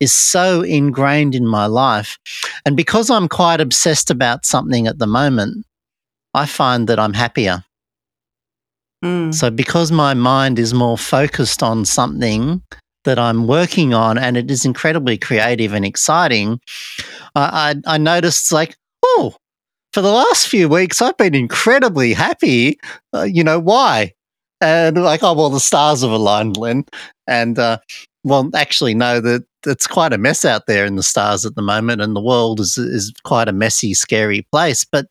is 0.00 0.14
so 0.14 0.62
ingrained 0.62 1.34
in 1.34 1.46
my 1.46 1.66
life. 1.66 2.18
And 2.64 2.74
because 2.74 3.10
I'm 3.10 3.28
quite 3.28 3.60
obsessed 3.60 4.10
about 4.10 4.46
something 4.46 4.86
at 4.86 4.98
the 4.98 5.06
moment, 5.06 5.66
I 6.32 6.46
find 6.46 6.88
that 6.88 6.98
I'm 6.98 7.12
happier. 7.12 7.62
Mm. 9.04 9.34
So, 9.34 9.50
because 9.50 9.92
my 9.92 10.14
mind 10.14 10.58
is 10.58 10.72
more 10.72 10.96
focused 10.96 11.62
on 11.62 11.84
something 11.84 12.62
that 13.04 13.18
I'm 13.18 13.46
working 13.46 13.92
on 13.92 14.16
and 14.16 14.38
it 14.38 14.50
is 14.50 14.64
incredibly 14.64 15.18
creative 15.18 15.74
and 15.74 15.84
exciting, 15.84 16.60
I, 17.34 17.74
I, 17.86 17.94
I 17.96 17.98
noticed 17.98 18.52
like, 18.52 18.74
oh, 19.04 19.34
for 19.92 20.00
the 20.00 20.10
last 20.10 20.48
few 20.48 20.68
weeks, 20.68 21.02
I've 21.02 21.16
been 21.16 21.34
incredibly 21.34 22.12
happy. 22.12 22.78
Uh, 23.12 23.22
you 23.22 23.42
know, 23.42 23.58
why? 23.58 24.12
And 24.60 25.02
like, 25.02 25.22
oh, 25.22 25.34
well, 25.34 25.50
the 25.50 25.60
stars 25.60 26.02
have 26.02 26.10
aligned, 26.10 26.56
Len. 26.56 26.84
And, 27.26 27.58
uh, 27.58 27.78
well, 28.24 28.50
actually, 28.54 28.94
no, 28.94 29.20
that 29.20 29.44
it's 29.66 29.86
quite 29.86 30.12
a 30.12 30.18
mess 30.18 30.44
out 30.44 30.66
there 30.66 30.84
in 30.84 30.96
the 30.96 31.02
stars 31.02 31.44
at 31.44 31.54
the 31.54 31.62
moment, 31.62 32.02
and 32.02 32.14
the 32.14 32.20
world 32.20 32.60
is 32.60 32.76
is 32.76 33.12
quite 33.24 33.48
a 33.48 33.52
messy, 33.52 33.94
scary 33.94 34.46
place. 34.52 34.84
But 34.84 35.06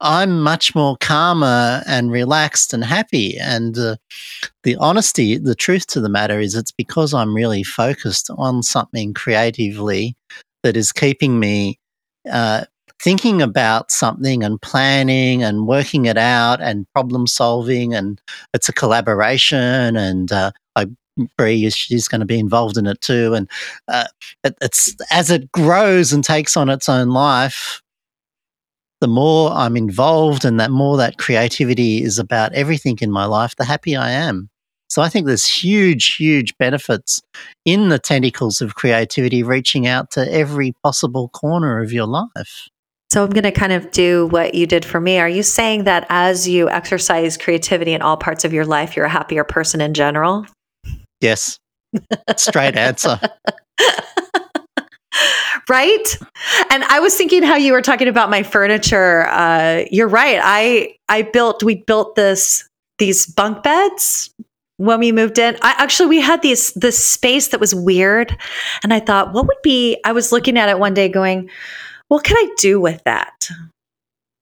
I'm 0.00 0.42
much 0.42 0.74
more 0.74 0.96
calmer 1.00 1.82
and 1.86 2.10
relaxed 2.10 2.72
and 2.72 2.84
happy. 2.84 3.36
And 3.38 3.78
uh, 3.78 3.96
the 4.62 4.76
honesty, 4.76 5.38
the 5.38 5.54
truth 5.54 5.86
to 5.88 6.00
the 6.00 6.08
matter 6.08 6.38
is, 6.38 6.54
it's 6.54 6.72
because 6.72 7.14
I'm 7.14 7.34
really 7.34 7.64
focused 7.64 8.30
on 8.36 8.62
something 8.62 9.14
creatively 9.14 10.16
that 10.62 10.76
is 10.76 10.92
keeping 10.92 11.40
me 11.40 11.78
uh, 12.30 12.64
thinking 13.00 13.40
about 13.40 13.90
something 13.90 14.42
and 14.42 14.60
planning 14.60 15.42
and 15.42 15.66
working 15.66 16.06
it 16.06 16.18
out 16.18 16.60
and 16.60 16.86
problem 16.92 17.26
solving 17.26 17.94
and 17.94 18.20
it's 18.54 18.68
a 18.68 18.72
collaboration 18.72 19.96
and 19.96 20.32
uh, 20.32 20.50
I 20.76 20.86
Brie 21.36 21.68
she's 21.70 22.06
going 22.06 22.20
to 22.20 22.26
be 22.26 22.38
involved 22.38 22.76
in 22.76 22.86
it 22.86 23.00
too 23.00 23.34
and 23.34 23.50
uh, 23.88 24.06
it, 24.44 24.54
it's 24.60 24.94
as 25.10 25.30
it 25.30 25.50
grows 25.50 26.12
and 26.12 26.22
takes 26.22 26.56
on 26.56 26.68
its 26.68 26.88
own 26.88 27.08
life 27.08 27.82
the 29.00 29.08
more 29.08 29.50
I'm 29.50 29.76
involved 29.76 30.44
and 30.44 30.58
that 30.60 30.70
more 30.70 30.96
that 30.96 31.18
creativity 31.18 32.02
is 32.02 32.18
about 32.18 32.52
everything 32.52 32.98
in 33.00 33.10
my 33.10 33.24
life 33.24 33.56
the 33.56 33.64
happier 33.64 33.98
I 34.00 34.10
am 34.10 34.48
so 34.88 35.02
I 35.02 35.10
think 35.10 35.26
there's 35.26 35.44
huge, 35.44 36.16
huge 36.16 36.56
benefits 36.56 37.20
in 37.66 37.90
the 37.90 37.98
tentacles 37.98 38.62
of 38.62 38.74
creativity 38.74 39.42
reaching 39.42 39.86
out 39.86 40.10
to 40.12 40.32
every 40.32 40.72
possible 40.82 41.28
corner 41.28 41.82
of 41.82 41.92
your 41.92 42.06
life. 42.06 42.68
So 43.10 43.24
I'm 43.24 43.30
going 43.30 43.44
to 43.44 43.52
kind 43.52 43.72
of 43.72 43.90
do 43.90 44.26
what 44.26 44.54
you 44.54 44.66
did 44.66 44.84
for 44.84 45.00
me. 45.00 45.18
Are 45.18 45.28
you 45.28 45.42
saying 45.42 45.84
that 45.84 46.06
as 46.10 46.46
you 46.46 46.68
exercise 46.68 47.38
creativity 47.38 47.94
in 47.94 48.02
all 48.02 48.18
parts 48.18 48.44
of 48.44 48.52
your 48.52 48.66
life, 48.66 48.96
you're 48.96 49.06
a 49.06 49.10
happier 49.10 49.44
person 49.44 49.80
in 49.80 49.94
general? 49.94 50.44
Yes. 51.20 51.58
Straight 52.36 52.76
answer. 52.76 53.18
right? 55.70 56.18
And 56.70 56.84
I 56.84 57.00
was 57.00 57.14
thinking 57.14 57.42
how 57.42 57.56
you 57.56 57.72
were 57.72 57.80
talking 57.80 58.08
about 58.08 58.28
my 58.28 58.42
furniture. 58.42 59.26
Uh, 59.28 59.84
you're 59.90 60.08
right. 60.08 60.38
I 60.42 60.96
I 61.08 61.22
built 61.22 61.62
we 61.62 61.76
built 61.76 62.14
this 62.14 62.68
these 62.98 63.26
bunk 63.26 63.62
beds 63.62 64.30
when 64.76 65.00
we 65.00 65.12
moved 65.12 65.38
in. 65.38 65.56
I 65.62 65.74
actually 65.78 66.08
we 66.08 66.20
had 66.20 66.42
these 66.42 66.72
this 66.74 67.02
space 67.02 67.48
that 67.48 67.60
was 67.60 67.74
weird, 67.74 68.36
and 68.82 68.92
I 68.92 69.00
thought, 69.00 69.32
what 69.32 69.46
would 69.46 69.62
be? 69.62 69.98
I 70.04 70.12
was 70.12 70.30
looking 70.30 70.58
at 70.58 70.68
it 70.68 70.78
one 70.78 70.94
day, 70.94 71.08
going 71.08 71.48
what 72.08 72.24
can 72.24 72.36
I 72.36 72.48
do 72.58 72.80
with 72.80 73.02
that? 73.04 73.48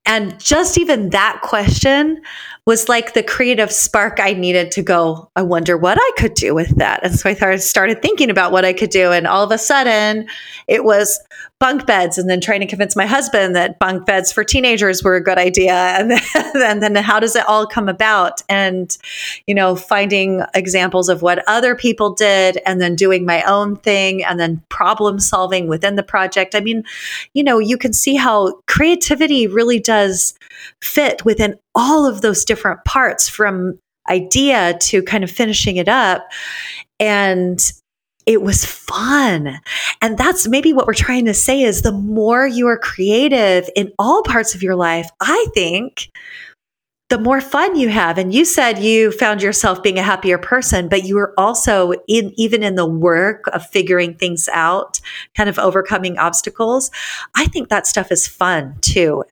And 0.04 0.38
just 0.38 0.78
even 0.78 1.10
that 1.10 1.40
question 1.42 2.22
was 2.66 2.88
like 2.88 3.14
the 3.14 3.22
creative 3.22 3.70
spark 3.70 4.18
I 4.20 4.32
needed 4.32 4.72
to 4.72 4.82
go, 4.82 5.30
I 5.36 5.42
wonder 5.42 5.76
what 5.76 5.98
I 6.00 6.10
could 6.20 6.34
do 6.34 6.52
with 6.52 6.76
that. 6.76 7.04
And 7.04 7.16
so 7.16 7.30
I 7.30 7.56
started 7.56 8.02
thinking 8.02 8.28
about 8.28 8.50
what 8.50 8.64
I 8.64 8.72
could 8.72 8.90
do. 8.90 9.12
And 9.12 9.26
all 9.26 9.44
of 9.44 9.52
a 9.52 9.58
sudden, 9.58 10.26
it 10.66 10.82
was 10.82 11.20
bunk 11.58 11.86
beds 11.86 12.18
and 12.18 12.28
then 12.28 12.40
trying 12.40 12.60
to 12.60 12.66
convince 12.66 12.94
my 12.94 13.06
husband 13.06 13.56
that 13.56 13.78
bunk 13.78 14.04
beds 14.04 14.30
for 14.30 14.44
teenagers 14.44 15.02
were 15.02 15.16
a 15.16 15.22
good 15.22 15.38
idea 15.38 15.72
and 15.72 16.10
then, 16.10 16.20
and 16.56 16.82
then 16.82 16.94
how 16.96 17.18
does 17.18 17.34
it 17.34 17.48
all 17.48 17.66
come 17.66 17.88
about 17.88 18.42
and 18.48 18.98
you 19.46 19.54
know 19.54 19.74
finding 19.74 20.42
examples 20.54 21.08
of 21.08 21.22
what 21.22 21.42
other 21.48 21.74
people 21.74 22.12
did 22.12 22.58
and 22.66 22.78
then 22.80 22.94
doing 22.94 23.24
my 23.24 23.42
own 23.44 23.74
thing 23.76 24.22
and 24.22 24.38
then 24.38 24.62
problem 24.68 25.18
solving 25.18 25.66
within 25.66 25.96
the 25.96 26.02
project 26.02 26.54
i 26.54 26.60
mean 26.60 26.84
you 27.32 27.42
know 27.42 27.58
you 27.58 27.78
can 27.78 27.92
see 27.92 28.16
how 28.16 28.52
creativity 28.66 29.46
really 29.46 29.80
does 29.80 30.34
fit 30.82 31.24
within 31.24 31.58
all 31.76 32.06
of 32.06 32.22
those 32.22 32.44
different 32.44 32.84
parts 32.84 33.28
from 33.28 33.78
idea 34.08 34.76
to 34.80 35.02
kind 35.02 35.22
of 35.22 35.30
finishing 35.30 35.76
it 35.76 35.88
up 35.88 36.26
and 36.98 37.72
it 38.24 38.42
was 38.42 38.64
fun. 38.64 39.60
And 40.02 40.18
that's 40.18 40.48
maybe 40.48 40.72
what 40.72 40.86
we're 40.86 40.94
trying 40.94 41.26
to 41.26 41.34
say 41.34 41.62
is 41.62 41.82
the 41.82 41.92
more 41.92 42.46
you 42.46 42.66
are 42.66 42.78
creative 42.78 43.70
in 43.76 43.92
all 44.00 44.22
parts 44.24 44.54
of 44.54 44.62
your 44.62 44.74
life, 44.74 45.08
I 45.20 45.46
think 45.54 46.10
the 47.08 47.18
more 47.20 47.40
fun 47.40 47.76
you 47.76 47.88
have. 47.88 48.18
And 48.18 48.34
you 48.34 48.44
said 48.44 48.80
you 48.80 49.12
found 49.12 49.40
yourself 49.42 49.80
being 49.80 49.96
a 49.98 50.02
happier 50.02 50.38
person, 50.38 50.88
but 50.88 51.04
you 51.04 51.14
were 51.14 51.34
also 51.38 51.92
in 52.08 52.32
even 52.36 52.64
in 52.64 52.74
the 52.74 52.88
work 52.88 53.46
of 53.52 53.64
figuring 53.64 54.14
things 54.14 54.48
out, 54.52 55.00
kind 55.36 55.48
of 55.48 55.56
overcoming 55.58 56.18
obstacles. 56.18 56.90
I 57.36 57.46
think 57.46 57.68
that 57.68 57.86
stuff 57.86 58.10
is 58.10 58.26
fun 58.26 58.76
too. 58.80 59.22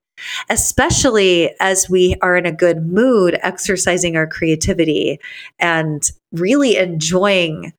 Especially 0.49 1.55
as 1.61 1.89
we 1.91 2.17
are 2.23 2.37
in 2.37 2.47
a 2.47 2.53
good 2.53 2.87
mood, 2.87 3.39
exercising 3.43 4.17
our 4.17 4.27
creativity 4.27 5.19
and 5.59 6.11
really 6.33 6.77
enjoying 6.77 7.73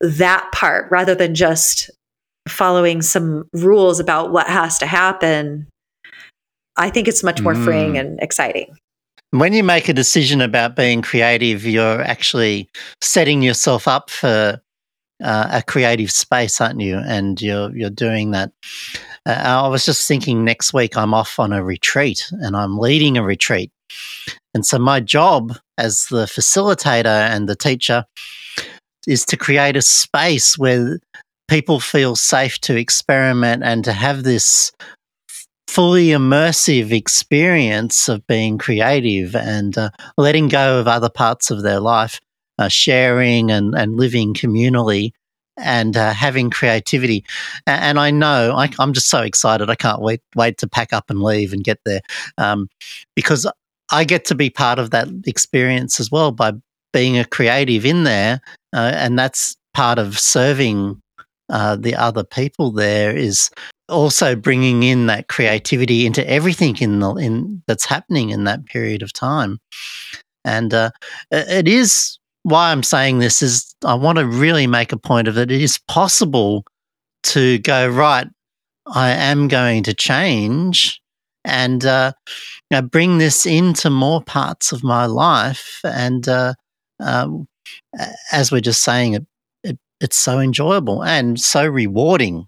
that 0.00 0.50
part 0.52 0.90
rather 0.90 1.14
than 1.14 1.34
just 1.34 1.90
following 2.48 3.02
some 3.02 3.48
rules 3.52 4.00
about 4.00 4.32
what 4.32 4.46
has 4.46 4.78
to 4.78 4.86
happen, 4.86 5.66
I 6.76 6.90
think 6.90 7.08
it's 7.08 7.22
much 7.22 7.40
more 7.40 7.54
mm. 7.54 7.64
freeing 7.64 7.98
and 7.98 8.20
exciting. 8.20 8.76
When 9.30 9.52
you 9.52 9.64
make 9.64 9.88
a 9.88 9.92
decision 9.92 10.40
about 10.40 10.76
being 10.76 11.02
creative, 11.02 11.64
you're 11.64 12.02
actually 12.02 12.68
setting 13.00 13.42
yourself 13.42 13.88
up 13.88 14.10
for 14.10 14.60
uh, 15.22 15.48
a 15.50 15.62
creative 15.62 16.10
space, 16.10 16.60
aren't 16.60 16.80
you? 16.80 16.98
And 16.98 17.40
you're 17.40 17.74
you're 17.76 17.90
doing 17.90 18.32
that. 18.32 18.52
Uh, 19.26 19.32
I 19.64 19.68
was 19.68 19.86
just 19.86 20.06
thinking 20.06 20.44
next 20.44 20.74
week 20.74 20.96
I'm 20.96 21.14
off 21.14 21.38
on 21.38 21.52
a 21.52 21.64
retreat 21.64 22.30
and 22.32 22.56
I'm 22.56 22.78
leading 22.78 23.16
a 23.16 23.22
retreat, 23.22 23.70
and 24.54 24.64
so 24.66 24.78
my 24.78 25.00
job 25.00 25.54
as 25.78 26.06
the 26.10 26.26
facilitator 26.26 27.06
and 27.06 27.48
the 27.48 27.56
teacher 27.56 28.04
is 29.06 29.24
to 29.26 29.36
create 29.36 29.76
a 29.76 29.82
space 29.82 30.56
where 30.58 30.98
people 31.48 31.80
feel 31.80 32.16
safe 32.16 32.58
to 32.60 32.76
experiment 32.76 33.62
and 33.62 33.84
to 33.84 33.92
have 33.92 34.22
this 34.22 34.72
fully 35.68 36.08
immersive 36.08 36.92
experience 36.92 38.08
of 38.08 38.26
being 38.26 38.58
creative 38.58 39.34
and 39.34 39.76
uh, 39.76 39.90
letting 40.16 40.48
go 40.48 40.78
of 40.78 40.86
other 40.86 41.10
parts 41.10 41.50
of 41.50 41.62
their 41.62 41.80
life, 41.80 42.20
uh, 42.58 42.68
sharing 42.68 43.50
and, 43.50 43.74
and 43.74 43.96
living 43.96 44.34
communally 44.34 45.12
and 45.56 45.96
uh, 45.96 46.12
having 46.12 46.50
creativity. 46.50 47.24
And 47.66 47.98
I 47.98 48.10
know 48.10 48.54
I, 48.56 48.70
am 48.78 48.92
just 48.92 49.08
so 49.08 49.22
excited. 49.22 49.70
I 49.70 49.74
can't 49.74 50.00
wait 50.00 50.20
wait 50.34 50.58
to 50.58 50.68
pack 50.68 50.92
up 50.92 51.10
and 51.10 51.22
leave 51.22 51.52
and 51.52 51.64
get 51.64 51.78
there 51.84 52.00
um, 52.38 52.68
because 53.14 53.46
I 53.90 54.04
get 54.04 54.24
to 54.26 54.34
be 54.34 54.50
part 54.50 54.78
of 54.78 54.90
that 54.90 55.08
experience 55.26 56.00
as 56.00 56.10
well 56.10 56.32
by 56.32 56.52
being 56.92 57.18
a 57.18 57.24
creative 57.24 57.84
in 57.84 58.04
there, 58.04 58.40
uh, 58.74 58.92
and 58.94 59.18
that's 59.18 59.56
part 59.74 59.98
of 59.98 60.18
serving 60.18 61.00
uh, 61.50 61.76
the 61.76 61.94
other 61.94 62.24
people 62.24 62.70
there 62.70 63.14
is 63.14 63.50
also 63.88 64.34
bringing 64.34 64.82
in 64.82 65.06
that 65.06 65.28
creativity 65.28 66.06
into 66.06 66.26
everything 66.28 66.76
in 66.78 67.00
the 67.00 67.14
in 67.16 67.62
that's 67.66 67.84
happening 67.84 68.30
in 68.30 68.44
that 68.44 68.64
period 68.66 69.02
of 69.02 69.12
time. 69.12 69.58
And 70.44 70.72
uh, 70.72 70.90
it 71.30 71.68
is 71.68 72.18
why 72.44 72.70
I'm 72.70 72.82
saying 72.82 73.18
this 73.18 73.42
is 73.42 73.74
I 73.84 73.94
want 73.94 74.18
to 74.18 74.26
really 74.26 74.66
make 74.66 74.92
a 74.92 74.98
point 74.98 75.26
of 75.28 75.36
it. 75.36 75.50
It 75.50 75.60
is 75.60 75.78
possible 75.88 76.64
to 77.24 77.58
go 77.58 77.88
right. 77.88 78.28
I 78.86 79.10
am 79.10 79.48
going 79.48 79.82
to 79.84 79.94
change 79.94 81.00
and 81.44 81.84
uh, 81.84 82.12
you 82.70 82.76
know, 82.76 82.82
bring 82.82 83.18
this 83.18 83.46
into 83.46 83.90
more 83.90 84.22
parts 84.22 84.72
of 84.72 84.84
my 84.84 85.06
life 85.06 85.80
and 85.84 86.28
uh, 86.28 86.54
um, 87.00 87.48
as 88.30 88.52
we're 88.52 88.60
just 88.60 88.82
saying, 88.82 89.14
it, 89.14 89.26
it, 89.62 89.78
it's 90.00 90.16
so 90.16 90.38
enjoyable 90.38 91.02
and 91.02 91.40
so 91.40 91.66
rewarding. 91.66 92.46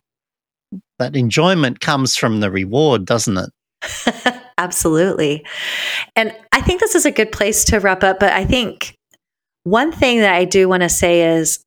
That 0.98 1.14
enjoyment 1.14 1.80
comes 1.80 2.16
from 2.16 2.40
the 2.40 2.50
reward, 2.50 3.04
doesn't 3.04 3.36
it? 3.36 4.42
Absolutely. 4.58 5.44
And 6.16 6.34
I 6.52 6.62
think 6.62 6.80
this 6.80 6.94
is 6.94 7.04
a 7.04 7.10
good 7.10 7.32
place 7.32 7.64
to 7.66 7.78
wrap 7.78 8.02
up. 8.02 8.18
But 8.18 8.32
I 8.32 8.46
think 8.46 8.95
one 9.66 9.90
thing 9.90 10.20
that 10.20 10.34
I 10.34 10.44
do 10.44 10.68
want 10.68 10.84
to 10.84 10.88
say 10.88 11.36
is 11.36 11.58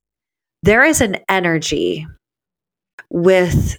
there 0.63 0.85
is 0.85 1.01
an 1.01 1.17
energy 1.27 2.07
with 3.09 3.77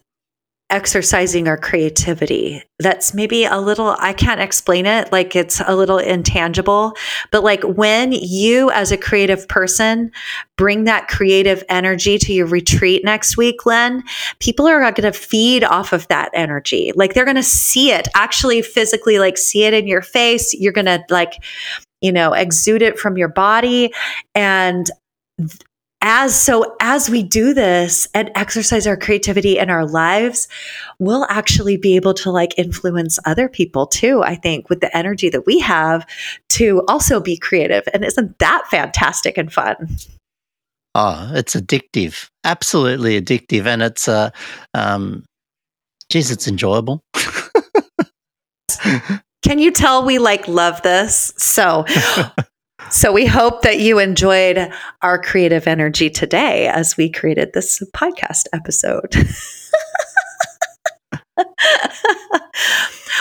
exercising 0.68 1.48
our 1.48 1.56
creativity 1.56 2.62
that's 2.78 3.12
maybe 3.12 3.44
a 3.44 3.58
little 3.58 3.96
i 3.98 4.12
can't 4.12 4.40
explain 4.40 4.86
it 4.86 5.10
like 5.10 5.34
it's 5.34 5.60
a 5.66 5.74
little 5.74 5.98
intangible 5.98 6.94
but 7.32 7.42
like 7.42 7.60
when 7.64 8.12
you 8.12 8.70
as 8.70 8.92
a 8.92 8.96
creative 8.96 9.48
person 9.48 10.12
bring 10.56 10.84
that 10.84 11.08
creative 11.08 11.64
energy 11.68 12.18
to 12.18 12.32
your 12.32 12.46
retreat 12.46 13.04
next 13.04 13.36
week 13.36 13.66
len 13.66 14.00
people 14.38 14.64
are 14.68 14.80
going 14.92 14.94
to 14.94 15.12
feed 15.12 15.64
off 15.64 15.92
of 15.92 16.06
that 16.08 16.30
energy. 16.34 16.92
Like 16.94 17.14
they're 17.14 17.24
going 17.24 17.36
to 17.36 17.42
see 17.42 17.92
it 17.92 18.08
actually 18.14 18.62
physically 18.62 19.18
like 19.18 19.38
see 19.38 19.64
it 19.64 19.74
in 19.74 19.86
your 19.86 20.02
face. 20.02 20.52
You're 20.54 20.72
going 20.72 20.86
to 20.86 21.02
like 21.08 21.42
you 22.00 22.12
know 22.12 22.32
exude 22.32 22.82
it 22.82 22.98
from 22.98 23.16
your 23.16 23.28
body. 23.28 23.92
And 24.34 24.90
as 26.02 26.38
so 26.40 26.76
as 26.80 27.10
we 27.10 27.22
do 27.22 27.52
this 27.52 28.08
and 28.14 28.30
exercise 28.34 28.86
our 28.86 28.96
creativity 28.96 29.58
in 29.58 29.68
our 29.68 29.86
lives 29.86 30.48
we'll 30.98 31.26
actually 31.28 31.76
be 31.76 31.94
able 31.94 32.14
to 32.14 32.30
like 32.30 32.58
influence 32.58 33.18
other 33.26 33.50
people 33.50 33.86
too 33.86 34.22
i 34.22 34.34
think 34.34 34.70
with 34.70 34.80
the 34.80 34.96
energy 34.96 35.28
that 35.28 35.44
we 35.44 35.58
have 35.58 36.06
to 36.60 36.82
also 36.88 37.20
be 37.20 37.36
creative. 37.38 37.84
And 37.94 38.04
isn't 38.04 38.38
that 38.38 38.66
fantastic 38.70 39.38
and 39.38 39.50
fun? 39.52 39.96
Oh 40.94 41.30
it's 41.32 41.54
addictive. 41.54 42.28
Absolutely 42.44 43.20
addictive. 43.20 43.66
And 43.66 43.82
it's 43.82 44.06
uh 44.08 44.30
um 44.74 45.24
geez 46.10 46.30
it's 46.30 46.46
enjoyable 46.46 47.02
can 49.42 49.58
you 49.58 49.70
tell 49.70 50.04
we 50.04 50.18
like 50.18 50.48
love 50.48 50.80
this 50.82 51.32
so 51.36 51.84
So 52.88 53.12
we 53.12 53.26
hope 53.26 53.62
that 53.62 53.78
you 53.78 53.98
enjoyed 53.98 54.70
our 55.02 55.20
creative 55.20 55.68
energy 55.68 56.10
today 56.10 56.66
as 56.66 56.96
we 56.96 57.10
created 57.10 57.52
this 57.52 57.82
podcast 57.94 58.46
episode. 58.52 59.14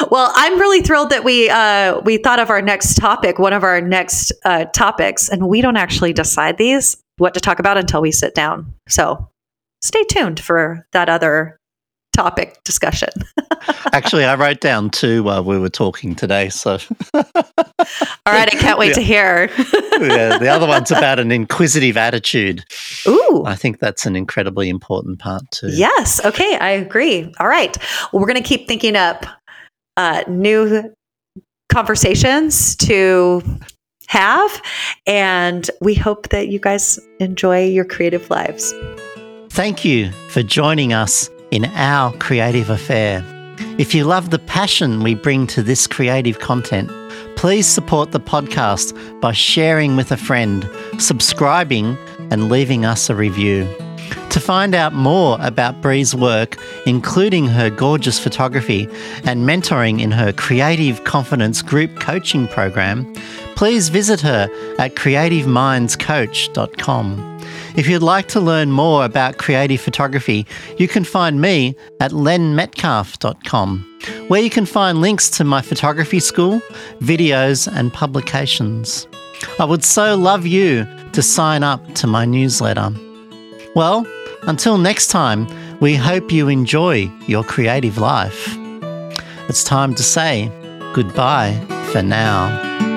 well, 0.09 0.31
I'm 0.33 0.59
really 0.59 0.81
thrilled 0.81 1.11
that 1.11 1.23
we 1.23 1.49
uh, 1.49 1.99
we 1.99 2.17
thought 2.17 2.39
of 2.39 2.49
our 2.49 2.61
next 2.61 2.95
topic, 2.95 3.37
one 3.37 3.53
of 3.53 3.63
our 3.63 3.81
next 3.81 4.31
uh, 4.45 4.65
topics, 4.65 5.29
and 5.29 5.47
we 5.47 5.61
don't 5.61 5.77
actually 5.77 6.13
decide 6.13 6.57
these 6.57 6.97
what 7.17 7.33
to 7.33 7.39
talk 7.39 7.59
about 7.59 7.77
until 7.77 8.01
we 8.01 8.11
sit 8.11 8.33
down. 8.33 8.73
So 8.87 9.29
stay 9.81 10.03
tuned 10.05 10.39
for 10.39 10.87
that 10.93 11.09
other 11.09 11.58
topic 12.13 12.61
discussion. 12.63 13.09
Actually, 13.93 14.25
I 14.25 14.35
wrote 14.35 14.61
down 14.61 14.89
two 14.89 15.23
while 15.23 15.43
we 15.43 15.57
were 15.57 15.69
talking 15.69 16.15
today. 16.15 16.49
So, 16.49 16.77
all 17.13 17.23
right, 18.27 18.47
I 18.47 18.57
can't 18.57 18.77
wait 18.77 18.89
yeah. 18.89 18.93
to 18.93 19.01
hear. 19.01 19.49
yeah, 19.99 20.37
the 20.37 20.47
other 20.51 20.67
one's 20.67 20.91
about 20.91 21.19
an 21.19 21.31
inquisitive 21.31 21.97
attitude. 21.97 22.63
Ooh, 23.07 23.43
I 23.45 23.55
think 23.55 23.79
that's 23.79 24.05
an 24.05 24.15
incredibly 24.15 24.69
important 24.69 25.19
part 25.19 25.43
too. 25.51 25.69
Yes. 25.69 26.23
Okay, 26.25 26.57
I 26.57 26.71
agree. 26.71 27.33
All 27.39 27.47
right. 27.47 27.77
Well, 28.11 28.21
we're 28.21 28.27
going 28.27 28.41
to 28.41 28.47
keep 28.47 28.67
thinking 28.67 28.95
up 28.95 29.25
uh, 29.97 30.23
new 30.27 30.93
conversations 31.69 32.75
to 32.77 33.41
have, 34.07 34.61
and 35.05 35.69
we 35.81 35.93
hope 35.93 36.29
that 36.29 36.47
you 36.47 36.59
guys 36.59 36.99
enjoy 37.19 37.65
your 37.65 37.85
creative 37.85 38.29
lives. 38.29 38.73
Thank 39.49 39.83
you 39.83 40.11
for 40.29 40.41
joining 40.41 40.93
us 40.93 41.29
in 41.51 41.65
our 41.75 42.13
creative 42.13 42.69
affair. 42.69 43.23
If 43.77 43.95
you 43.95 44.03
love 44.03 44.29
the 44.29 44.39
passion 44.39 45.03
we 45.03 45.15
bring 45.15 45.47
to 45.47 45.63
this 45.63 45.87
creative 45.87 46.39
content, 46.39 46.91
please 47.35 47.67
support 47.67 48.11
the 48.11 48.19
podcast 48.19 48.93
by 49.21 49.31
sharing 49.31 49.95
with 49.95 50.11
a 50.11 50.17
friend, 50.17 50.69
subscribing, 50.97 51.97
and 52.31 52.49
leaving 52.49 52.85
us 52.85 53.09
a 53.09 53.15
review. 53.15 53.67
To 54.31 54.39
find 54.39 54.73
out 54.75 54.93
more 54.93 55.37
about 55.41 55.81
Brie's 55.81 56.13
work, 56.13 56.57
including 56.85 57.47
her 57.47 57.69
gorgeous 57.69 58.19
photography 58.19 58.87
and 59.23 59.47
mentoring 59.47 59.99
in 59.99 60.11
her 60.11 60.31
Creative 60.31 61.03
Confidence 61.03 61.63
Group 61.63 61.99
coaching 61.99 62.47
program, 62.47 63.11
please 63.55 63.89
visit 63.89 64.21
her 64.21 64.47
at 64.77 64.93
creativemindscoach.com. 64.95 67.38
If 67.79 67.87
you'd 67.87 68.03
like 68.03 68.27
to 68.29 68.41
learn 68.41 68.73
more 68.73 69.05
about 69.05 69.37
creative 69.37 69.79
photography, 69.79 70.45
you 70.77 70.89
can 70.89 71.05
find 71.05 71.39
me 71.39 71.77
at 72.01 72.11
lenmetcalf.com, 72.11 73.99
where 74.27 74.41
you 74.41 74.49
can 74.49 74.65
find 74.65 74.99
links 74.99 75.29
to 75.29 75.45
my 75.45 75.61
photography 75.61 76.19
school, 76.19 76.59
videos, 76.99 77.73
and 77.73 77.93
publications. 77.93 79.07
I 79.59 79.63
would 79.63 79.85
so 79.85 80.17
love 80.17 80.45
you 80.45 80.85
to 81.13 81.21
sign 81.21 81.63
up 81.63 81.95
to 81.95 82.05
my 82.05 82.25
newsletter. 82.25 82.91
Well, 83.75 84.05
until 84.41 84.77
next 84.77 85.07
time, 85.07 85.47
we 85.79 85.95
hope 85.95 86.33
you 86.33 86.49
enjoy 86.49 87.09
your 87.27 87.45
creative 87.45 87.97
life. 87.97 88.57
It's 89.47 89.63
time 89.63 89.95
to 89.95 90.03
say 90.03 90.51
goodbye 90.93 91.53
for 91.93 92.01
now. 92.01 92.88